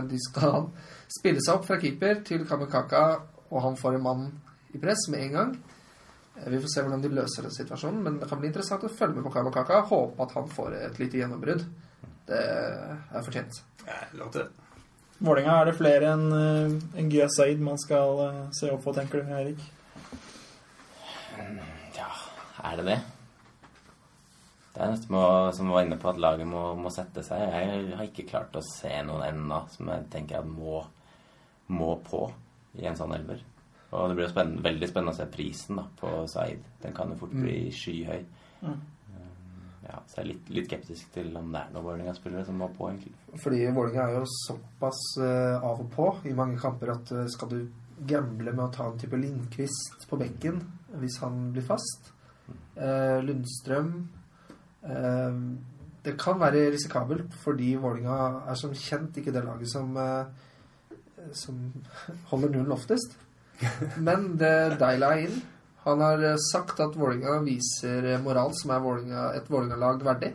de 0.10 0.20
skal 0.28 0.70
spille 1.18 1.42
seg 1.44 1.56
opp 1.56 1.66
fra 1.70 1.80
keeper 1.80 2.22
til 2.28 2.44
Kamel 2.50 2.70
Kaka, 2.72 3.06
og 3.48 3.64
han 3.64 3.80
får 3.80 3.96
en 3.96 4.04
mann 4.04 4.28
i 4.76 4.82
press 4.82 5.08
med 5.14 5.24
en 5.30 5.36
gang. 5.38 5.58
Vi 6.38 6.60
får 6.62 6.70
se 6.70 6.84
hvordan 6.84 7.02
de 7.02 7.16
løser 7.16 7.48
den 7.48 7.56
situasjonen, 7.56 8.04
men 8.04 8.20
det 8.22 8.28
kan 8.30 8.42
bli 8.42 8.52
interessant 8.52 8.84
å 8.86 8.92
følge 8.92 9.18
med 9.18 9.26
på 9.26 9.34
Kamel 9.40 9.56
Kaka. 9.56 9.82
Håpe 9.88 10.28
at 10.28 10.36
han 10.38 10.52
får 10.52 10.76
et 10.84 11.00
lite 11.02 11.24
gjennombrudd. 11.24 11.64
Det 12.28 12.44
er 12.44 13.24
fortjent. 13.24 13.64
Ja, 13.88 14.04
lov 14.20 14.36
til 14.36 14.44
det. 14.44 14.67
Vålerenga, 15.18 15.54
er 15.62 15.66
det 15.72 15.78
flere 15.80 16.12
enn 16.14 16.26
uh, 16.30 16.74
en 17.02 17.08
Gya 17.10 17.26
Said 17.34 17.62
man 17.64 17.80
skal 17.82 18.20
eh, 18.28 18.42
se 18.54 18.70
opp 18.70 18.84
på, 18.86 18.94
tenker 18.94 19.24
du, 19.24 19.32
Erik? 19.34 19.64
Ja, 21.98 22.10
er 22.70 22.78
det 22.78 22.86
det? 22.86 22.98
Det 24.76 24.84
er 24.86 24.92
nesten 24.94 25.16
å- 25.18 25.54
som 25.58 25.72
var 25.74 25.86
inne 25.88 25.98
på 25.98 26.10
at 26.12 26.20
laget 26.22 26.46
må, 26.46 26.76
må 26.78 26.92
sette 26.94 27.24
seg. 27.26 27.42
Jeg 27.50 27.96
har 27.98 28.06
ikke 28.06 28.28
klart 28.30 28.54
å 28.60 28.62
se 28.62 28.92
noen 29.08 29.26
ennå 29.26 29.64
som 29.74 29.90
jeg 29.90 30.06
tenker 30.14 30.44
at 30.44 30.46
må, 30.52 30.84
må 31.74 31.96
på 32.06 32.28
i 32.78 32.86
en 32.86 32.98
sånn 33.00 33.16
elver. 33.18 33.42
Og 33.90 34.12
det 34.12 34.18
blir 34.20 34.30
spennende, 34.30 34.62
veldig 34.68 34.90
spennende 34.92 35.16
å 35.16 35.18
se 35.18 35.26
prisen 35.34 35.80
da, 35.82 35.88
på 35.98 36.12
Said. 36.30 36.62
Den 36.84 36.94
kan 36.94 37.10
jo 37.10 37.18
fort 37.24 37.34
bli 37.34 37.72
skyhøy. 37.74 38.22
Mm. 38.62 38.78
Ja, 39.88 40.02
så 40.04 40.20
jeg 40.20 40.24
er 40.24 40.30
litt, 40.34 40.50
litt 40.52 40.68
skeptisk 40.68 41.12
til 41.16 41.30
om 41.40 41.52
det 41.54 41.62
er 41.62 41.72
noen 41.72 41.86
Vålerenga-spillere 41.86 42.44
som 42.48 42.60
må 42.60 42.68
på, 42.76 42.90
egentlig. 42.92 43.14
Fordi 43.40 43.62
Vålerenga 43.72 44.08
er 44.08 44.18
jo 44.20 44.26
såpass 44.34 45.04
uh, 45.22 45.64
av 45.64 45.84
og 45.86 45.90
på 45.94 46.08
i 46.28 46.36
mange 46.36 46.60
kamper 46.60 46.92
at 46.98 47.14
uh, 47.16 47.24
skal 47.32 47.54
du 47.54 47.60
gamble 48.08 48.52
med 48.52 48.66
å 48.66 48.72
ta 48.74 48.90
en 48.90 49.00
type 49.00 49.18
Lindqvist 49.18 50.06
på 50.10 50.20
bekken 50.20 50.60
hvis 51.02 51.20
han 51.24 51.50
blir 51.56 51.66
fast 51.66 52.14
Uh, 52.78 53.18
Lundstrøm 53.26 53.88
Det 56.06 56.14
kan 56.22 56.38
være 56.40 56.68
risikabelt 56.72 57.34
fordi 57.42 57.72
Vålerenga 57.76 58.44
er 58.48 58.60
som 58.60 58.76
kjent 58.78 59.18
ikke 59.18 59.34
det 59.36 59.42
laget 59.44 59.72
som 59.72 59.98
som 61.36 61.58
holder 62.30 62.54
nullen 62.54 62.72
oftest. 62.72 63.18
Men 64.08 64.38
det 64.40 64.78
deiler 64.80 65.16
er 65.16 65.26
inn. 65.26 65.42
Han 65.88 66.02
har 66.04 66.24
eh, 66.34 66.36
sagt 66.52 66.82
at 66.84 66.96
Vålinga 67.00 67.38
viser 67.46 68.04
eh, 68.12 68.20
moral 68.22 68.52
som 68.58 68.74
er 68.76 68.84
Vålinga, 68.84 69.30
et 69.40 69.48
Vålinga-lag 69.52 70.04
verdig. 70.04 70.34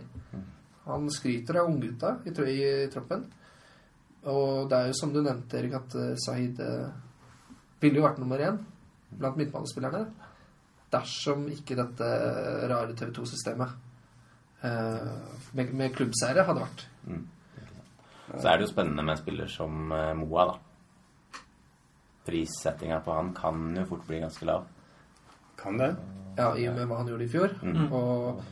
Han 0.87 1.07
skryter 1.13 1.61
av 1.61 1.69
unggutta 1.71 2.17
i, 2.25 2.33
tro- 2.35 2.49
i 2.49 2.89
troppen. 2.93 3.27
Og 4.33 4.71
det 4.71 4.79
er 4.79 4.89
jo 4.89 4.97
som 4.97 5.13
du 5.13 5.21
nevnte, 5.21 5.61
Erik, 5.61 5.77
at 5.77 5.97
eh, 6.01 6.15
Sahid 6.25 6.63
ville 7.83 8.01
jo 8.01 8.07
vært 8.07 8.23
nummer 8.23 8.41
én 8.41 8.61
blant 9.13 9.37
midtbanespillerne 9.37 10.07
dersom 10.93 11.45
ikke 11.53 11.77
dette 11.77 12.09
rare 12.69 12.95
TV 12.97 13.13
2-systemet 13.17 13.71
eh, 14.65 15.15
med, 15.57 15.73
med 15.77 15.95
klubbseiere 15.97 16.45
hadde 16.49 16.65
vært. 16.65 16.85
Mm. 17.09 17.23
Så 18.33 18.47
er 18.49 18.57
det 18.57 18.65
jo 18.65 18.73
spennende 18.73 19.05
med 19.05 19.19
en 19.19 19.21
spiller 19.21 19.49
som 19.53 19.91
Moa, 20.17 20.45
da. 20.49 21.41
Prissettinga 22.25 23.03
på 23.05 23.13
han 23.17 23.35
kan 23.37 23.75
jo 23.77 23.85
fort 23.91 24.07
bli 24.09 24.23
ganske 24.23 24.47
lav. 24.49 24.65
Kan 25.63 25.79
det? 25.81 25.93
Ja, 26.37 26.53
I 26.57 26.67
og 26.71 26.77
med 26.77 26.89
hva 26.91 27.01
han 27.01 27.11
gjorde 27.11 27.27
i 27.27 27.33
fjor. 27.33 27.55
Mm. 27.63 27.89
Og, 27.93 28.43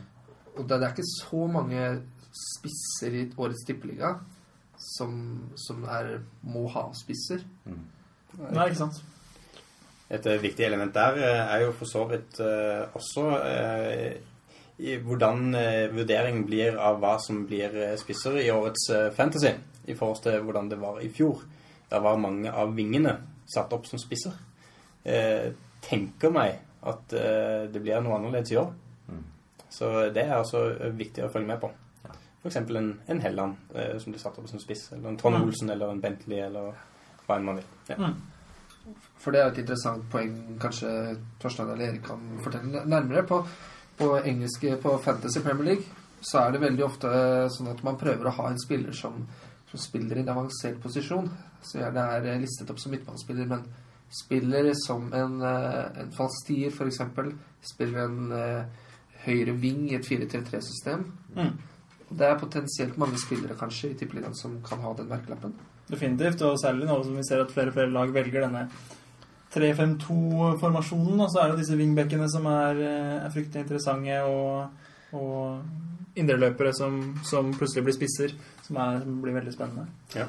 og 0.55 0.65
det, 0.67 0.77
det 0.77 0.87
er 0.87 0.93
ikke 0.93 1.13
så 1.13 1.45
mange 1.51 1.85
spisser 2.31 3.17
i 3.19 3.23
årets 3.35 3.65
tippeliga 3.67 4.15
som, 4.81 5.13
som 5.59 5.83
er, 5.89 6.19
må 6.47 6.65
ha 6.73 6.87
spisser. 6.97 7.43
Nei, 7.67 8.67
ikke 8.67 8.79
sant? 8.79 9.01
Et 10.11 10.25
eh, 10.27 10.41
viktig 10.43 10.65
element 10.67 10.93
der 10.95 11.19
eh, 11.19 11.53
er 11.55 11.65
jo 11.65 11.73
for 11.75 11.87
så 11.87 12.05
vidt 12.09 12.39
eh, 12.43 12.83
også 12.97 13.25
eh, 13.47 14.15
i 14.81 14.95
hvordan 14.97 15.53
vurderingen 15.93 16.45
blir 16.47 16.79
av 16.81 16.95
hva 17.03 17.13
som 17.21 17.43
blir 17.45 17.75
spisser 18.01 18.39
i 18.41 18.47
årets 18.49 18.87
fantasy, 19.13 19.51
i 19.85 19.93
forhold 19.93 20.23
til 20.23 20.39
hvordan 20.41 20.71
det 20.71 20.79
var 20.81 20.97
i 21.05 21.09
fjor. 21.13 21.43
Der 21.91 22.01
var 22.01 22.17
mange 22.17 22.49
av 22.49 22.73
vingene 22.73 23.13
satt 23.51 23.73
opp 23.75 23.85
som 23.85 24.01
spisser. 24.01 24.33
Eh, 25.05 25.51
tenker 25.85 26.33
meg 26.33 26.59
at 26.81 27.13
uh, 27.13 27.69
det 27.71 27.81
blir 27.81 28.01
noe 28.01 28.17
annerledes 28.17 28.51
i 28.51 28.57
år. 28.61 28.71
Mm. 29.07 29.23
Så 29.69 29.91
det 30.15 30.25
er 30.25 30.35
altså 30.35 30.65
eh, 30.73 30.93
viktig 30.97 31.23
å 31.23 31.29
følge 31.31 31.47
med 31.47 31.61
på. 31.61 31.69
For 32.41 32.49
eksempel 32.49 32.79
en, 32.79 32.91
en 33.11 33.21
Helland 33.21 33.75
uh, 33.75 33.97
som 34.01 34.13
blir 34.13 34.21
satt 34.21 34.39
opp 34.41 34.49
som 34.49 34.61
spiss, 34.61 34.87
eller 34.95 35.11
en 35.11 35.19
Trond 35.21 35.37
Mm. 35.37 35.47
Olsen, 35.47 35.69
eller 35.69 35.93
en 35.93 36.01
Bentley, 36.01 36.41
eller 36.41 36.73
hva 37.27 37.37
enn 37.37 37.47
man 37.47 37.61
vil. 37.61 37.69
Ja. 37.91 37.99
Mm. 38.01 38.97
For 39.21 39.33
det 39.33 39.41
er 39.41 39.51
et 39.51 39.61
interessant 39.61 40.07
poeng 40.09 40.33
kanskje 40.61 40.89
Torstein 41.41 41.69
eller 41.69 41.91
Erik 41.91 42.03
kan 42.07 42.23
fortelle 42.41 42.81
nærmere. 42.89 43.21
På, 43.29 43.43
på 43.97 44.15
engelske 44.17 44.73
på 44.81 44.95
Fantasy 45.05 45.43
Premier 45.45 45.75
League 45.75 45.99
så 46.21 46.41
er 46.41 46.53
det 46.53 46.63
veldig 46.63 46.85
ofte 46.85 47.11
sånn 47.53 47.69
at 47.71 47.83
man 47.85 47.99
prøver 48.01 48.29
å 48.29 48.33
ha 48.39 48.49
en 48.49 48.59
spiller 48.61 48.93
som, 48.97 49.21
som 49.69 49.81
spiller 49.81 50.17
i 50.17 50.23
en 50.25 50.33
avansert 50.33 50.81
posisjon. 50.81 51.29
Så 51.61 51.77
gjerne 51.77 52.07
er 52.17 52.41
listet 52.41 52.69
opp 52.73 52.81
som 52.81 52.93
midtbanespiller, 52.93 53.49
men 53.49 53.65
spiller 54.11 54.71
som 54.75 55.13
en, 55.13 55.41
eh, 55.41 56.01
en 56.03 56.11
falsk 56.11 56.47
tier, 56.47 56.71
f.eks. 56.71 57.01
Spiller 57.73 58.05
en 58.05 58.31
eh, 58.35 58.87
høyre 59.25 59.55
ving 59.61 59.85
i 59.89 59.97
et 59.97 60.07
4-3-3-system. 60.07 61.05
Mm. 61.37 61.51
Det 62.11 62.27
er 62.27 62.39
potensielt 62.39 62.97
mange 62.99 63.19
spillere 63.21 63.55
kanskje 63.59 63.91
i 63.91 63.99
Tippeligaen 63.99 64.35
som 64.35 64.57
kan 64.65 64.81
ha 64.83 64.93
den 64.97 65.07
merkelappen. 65.11 65.53
Definitivt, 65.87 66.43
og 66.47 66.59
særlig 66.59 66.87
nå 66.89 66.97
som 67.03 67.15
vi 67.15 67.27
ser 67.27 67.43
at 67.43 67.51
flere 67.51 67.71
og 67.71 67.77
flere 67.77 67.91
lag 67.91 68.11
velger 68.13 68.45
denne 68.45 68.65
3-5-2-formasjonen. 69.55 71.23
Og 71.23 71.31
så 71.31 71.43
er 71.43 71.51
det 71.51 71.63
disse 71.63 71.79
wingbackene 71.79 72.27
som 72.31 72.47
er, 72.51 72.83
eh, 72.83 73.17
er 73.23 73.33
fryktelig 73.33 73.65
interessante, 73.65 74.21
og, 74.27 74.69
og 75.15 76.19
indreløpere 76.19 76.73
som, 76.75 77.01
som 77.23 77.53
plutselig 77.55 77.87
blir 77.87 77.95
spisser, 77.95 78.35
som, 78.67 78.79
er, 78.83 79.03
som 79.05 79.19
blir 79.23 79.39
veldig 79.39 79.53
spennende. 79.55 79.87
Ja. 80.15 80.27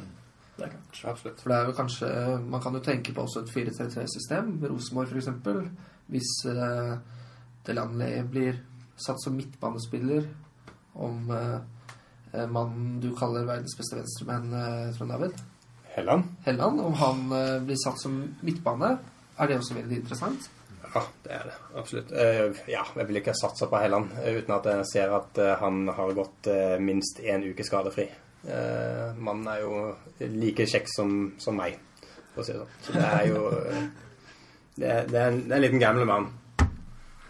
Det 0.63 0.69
er 0.69 0.75
klart. 0.77 1.01
Absolutt. 1.13 1.41
For 1.43 1.51
det 1.51 1.57
er 1.59 1.67
jo 1.67 1.75
kanskje 1.75 2.09
Man 2.47 2.63
kan 2.63 2.77
jo 2.79 2.83
tenke 2.87 3.15
på 3.15 3.25
også 3.25 3.43
et 3.43 3.51
4-3-3-system, 3.51 4.53
med 4.63 4.71
Rosenborg 4.71 5.11
f.eks. 5.11 5.31
Hvis 6.13 6.31
uh, 6.47 6.95
Delanley 7.67 8.23
blir 8.31 8.61
satt 8.97 9.19
som 9.25 9.35
midtbanespiller, 9.35 10.27
om 10.95 11.31
eh, 11.33 11.61
eh, 12.35 12.49
mannen 12.53 12.99
du 13.01 13.15
kaller 13.17 13.47
verdens 13.49 13.73
beste 13.79 13.97
venstremenn, 13.97 14.53
uh, 14.53 14.91
Trond 14.93 15.15
David 15.15 15.39
Helland? 15.95 16.27
Helland, 16.45 16.83
om 16.85 16.99
han 17.01 17.23
uh, 17.33 17.63
blir 17.65 17.79
satt 17.81 18.03
som 18.03 18.19
midtbane, 18.45 18.91
er 19.39 19.49
det 19.49 19.57
også 19.63 19.79
veldig 19.79 20.03
interessant. 20.03 20.51
Ja, 20.95 21.03
det 21.25 21.33
er 21.33 21.45
det. 21.49 21.55
Absolutt. 21.81 22.13
Eh, 22.13 22.59
ja, 22.69 22.83
jeg 22.97 23.09
vil 23.09 23.21
ikke 23.23 23.35
satse 23.37 23.69
på 23.71 23.81
Helland 23.81 24.13
eh, 24.21 24.37
uten 24.43 24.55
at 24.59 24.69
jeg 24.69 24.89
ser 24.91 25.15
at 25.17 25.39
eh, 25.41 25.55
han 25.61 25.87
har 25.89 26.13
gått 26.17 26.51
eh, 26.53 26.77
minst 26.83 27.23
én 27.25 27.45
uke 27.47 27.65
skadefri. 27.65 28.11
Eh, 28.43 29.19
mannen 29.23 29.47
er 29.47 29.61
jo 29.63 29.75
like 30.33 30.67
kjekk 30.67 30.89
som, 30.91 31.13
som 31.39 31.59
meg, 31.59 31.77
for 32.33 32.43
å 32.43 32.47
si 32.47 32.55
det 32.55 32.63
sånn. 32.63 32.79
Så 32.87 32.95
det 32.97 33.05
er 33.07 33.27
jo 33.29 33.43
eh, 33.59 33.85
det, 34.75 34.89
er, 34.89 35.07
det, 35.11 35.19
er 35.21 35.29
en, 35.29 35.43
det 35.45 35.53
er 35.53 35.59
en 35.59 35.65
liten 35.67 35.83
gamle 35.83 36.09
mann. 36.09 36.31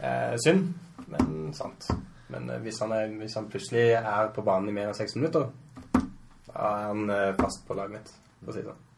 Eh, 0.01 0.37
synd, 0.45 0.71
men 1.13 1.53
sant. 1.57 1.91
Men 2.33 2.49
eh, 2.49 2.63
hvis, 2.65 2.81
han 2.85 2.95
er, 2.97 3.13
hvis 3.21 3.37
han 3.37 3.51
plutselig 3.53 3.91
er 4.01 4.33
på 4.33 4.47
banen 4.47 4.73
i 4.73 4.77
mer 4.79 4.93
enn 4.93 4.97
seks 4.97 5.19
minutter, 5.19 5.51
da 6.49 6.73
er 6.73 6.89
han 6.91 7.13
fast 7.39 7.63
på 7.69 7.77
laget 7.77 7.99
mitt, 7.99 8.17
for 8.41 8.53
å 8.53 8.57
si 8.57 8.65
det 8.65 8.73
sånn. 8.73 8.89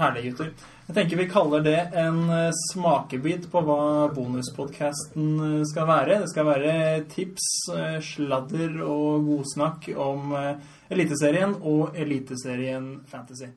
Herlig, 0.00 0.30
gutter. 0.30 0.54
Jeg 0.88 0.94
tenker 0.96 1.18
vi 1.20 1.24
kaller 1.28 1.60
det 1.60 1.80
en 2.00 2.22
eh, 2.32 2.54
smakebit 2.70 3.50
på 3.52 3.60
hva 3.66 4.06
bonuspodkasten 4.16 5.26
eh, 5.44 5.66
skal 5.68 5.90
være. 5.90 6.22
Det 6.22 6.30
skal 6.32 6.46
være 6.48 6.72
tips, 7.12 7.48
eh, 7.76 7.98
sladder 8.00 8.78
og 8.80 9.28
godsnakk 9.28 9.90
om 10.00 10.32
Eliteserien 10.88 11.52
og 11.60 11.92
Eliteserien 11.92 13.02
Fantasy. 13.12 13.52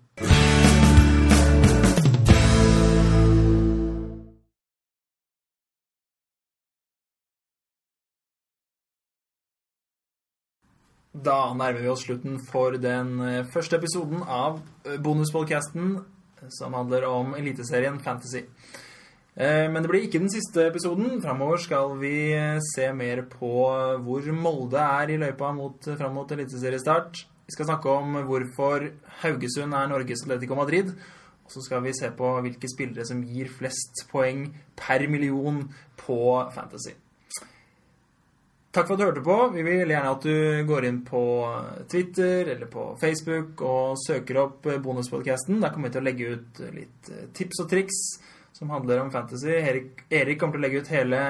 Da 11.24 11.38
nærmer 11.56 11.80
vi 11.80 11.88
oss 11.88 12.04
slutten 12.04 12.42
for 12.52 12.76
den 12.76 13.16
første 13.54 13.80
episoden 13.80 14.26
av 14.28 14.60
bonuspodkasten 15.06 16.02
som 16.50 16.74
handler 16.74 17.06
om 17.08 17.36
Eliteserien 17.36 18.00
Fantasy. 18.04 18.44
Eh, 19.36 19.70
Men 19.72 19.82
det 19.82 19.90
blir 19.90 20.06
ikke 20.08 20.22
den 20.22 20.30
siste 20.30 20.68
episoden. 20.68 21.22
Framover 21.22 21.58
skal 21.58 21.98
vi 22.02 22.34
eh, 22.34 22.60
se 22.76 22.92
mer 22.94 23.24
på 23.30 23.52
hvor 24.06 24.32
Molde 24.34 24.80
er 24.80 25.10
i 25.10 25.18
løypa 25.18 25.52
mot, 25.54 25.80
fram 25.98 26.14
mot 26.14 26.32
eliteseriestart. 26.32 27.26
Vi 27.44 27.56
skal 27.56 27.66
snakke 27.66 27.90
om 27.90 28.22
hvorfor 28.28 28.90
Haugesund 29.24 29.74
er 29.74 29.90
Norges 29.92 30.24
Atletico 30.24 30.56
Madrid. 30.56 30.94
Og 31.44 31.52
så 31.52 31.62
skal 31.66 31.84
vi 31.84 31.92
se 31.98 32.10
på 32.16 32.30
hvilke 32.42 32.70
spillere 32.72 33.06
som 33.06 33.24
gir 33.28 33.50
flest 33.52 34.06
poeng 34.12 34.48
per 34.80 35.08
million 35.12 35.66
på 36.00 36.20
Fantasy. 36.56 36.96
Takk 38.74 38.88
for 38.90 38.96
at 38.96 39.02
du 39.02 39.06
hørte 39.06 39.22
på. 39.22 39.36
Vi 39.54 39.62
vil 39.62 39.92
gjerne 39.92 40.12
at 40.16 40.24
du 40.26 40.64
går 40.66 40.88
inn 40.88 41.04
på 41.06 41.22
Twitter 41.92 42.48
eller 42.56 42.66
på 42.72 42.88
Facebook 42.98 43.62
og 43.62 44.00
søker 44.02 44.40
opp 44.42 44.66
bonuspodcasten. 44.82 45.60
Der 45.62 45.70
kommer 45.70 45.92
vi 45.92 45.94
til 45.94 46.02
å 46.02 46.08
legge 46.08 46.32
ut 46.34 46.62
litt 46.74 47.12
eh, 47.14 47.28
tips 47.38 47.62
og 47.62 47.70
triks 47.70 48.00
som 48.58 48.74
handler 48.74 49.04
om 49.04 49.12
fantasy. 49.14 49.52
Erik, 49.60 50.02
Erik 50.10 50.42
kommer 50.42 50.58
til 50.58 50.64
å 50.64 50.66
legge 50.66 50.82
ut 50.82 50.90
hele 50.94 51.22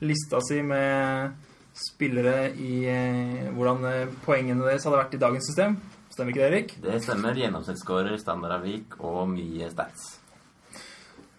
lista 0.00 0.40
si 0.48 0.62
med 0.64 1.36
spillere 1.76 2.54
i 2.56 2.80
eh, 2.88 3.50
hvordan 3.52 3.84
eh, 3.90 4.16
poengene 4.24 4.64
deres 4.64 4.88
hadde 4.88 5.02
vært 5.02 5.18
i 5.18 5.22
dagens 5.26 5.50
system. 5.50 5.76
Stemmer 6.08 6.32
ikke 6.32 6.40
det, 6.40 6.48
Erik? 6.48 6.74
Det 6.88 7.02
stemmer. 7.04 7.36
Gjennomsnittsskårer, 7.36 8.16
standardavvik 8.24 8.96
og 9.04 9.26
mye 9.34 9.68
stats. 9.76 10.08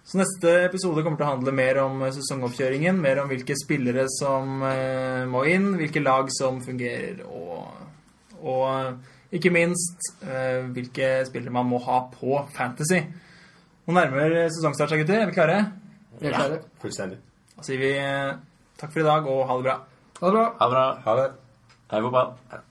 Så 0.10 0.18
neste 0.18 0.52
episode 0.66 1.04
kommer 1.06 1.20
til 1.20 1.28
å 1.28 1.34
handle 1.36 1.52
mer 1.54 1.78
om 1.84 2.00
eh, 2.02 2.14
sesongoppkjøringen, 2.16 2.98
mer 2.98 3.22
om 3.22 3.30
hvilke 3.30 3.54
spillere 3.60 4.08
som 4.10 4.64
eh, 4.66 5.28
må 5.30 5.44
inn, 5.52 5.76
hvilke 5.78 6.02
lag 6.02 6.32
som 6.34 6.58
fungerer, 6.66 7.22
og, 7.30 7.68
og 8.42 8.64
eh, 8.72 9.12
ikke 9.38 9.52
minst 9.54 10.10
eh, 10.26 10.66
hvilke 10.74 11.12
spillere 11.30 11.54
man 11.54 11.70
må 11.70 11.82
ha 11.86 12.00
på 12.16 12.40
Fantasy. 12.56 13.04
Nå 13.86 13.98
nærmer 13.98 14.34
sesongstart 14.50 14.96
seg, 14.96 15.04
gutter. 15.04 15.22
Er 15.22 15.30
vi 15.30 15.38
klare? 15.38 15.60
Vi 16.18 16.32
er 16.32 16.38
klare. 16.40 16.58
Fullstendig. 16.82 17.22
Da 17.54 17.68
sier 17.68 17.82
vi 17.82 17.92
takk 18.82 18.90
for 18.90 19.04
i 19.04 19.06
dag, 19.12 19.30
og 19.30 19.46
ha 19.46 19.60
det 19.60 19.70
bra. 19.70 19.78
Ha 20.24 20.26
det 20.26 20.40
bra. 20.40 20.48
Ha 20.58 20.72
det 20.72 20.74
bra. 20.74 20.88
Ha 21.06 21.16
det. 21.22 21.30
Hei, 21.90 22.02
fotball. 22.08 22.66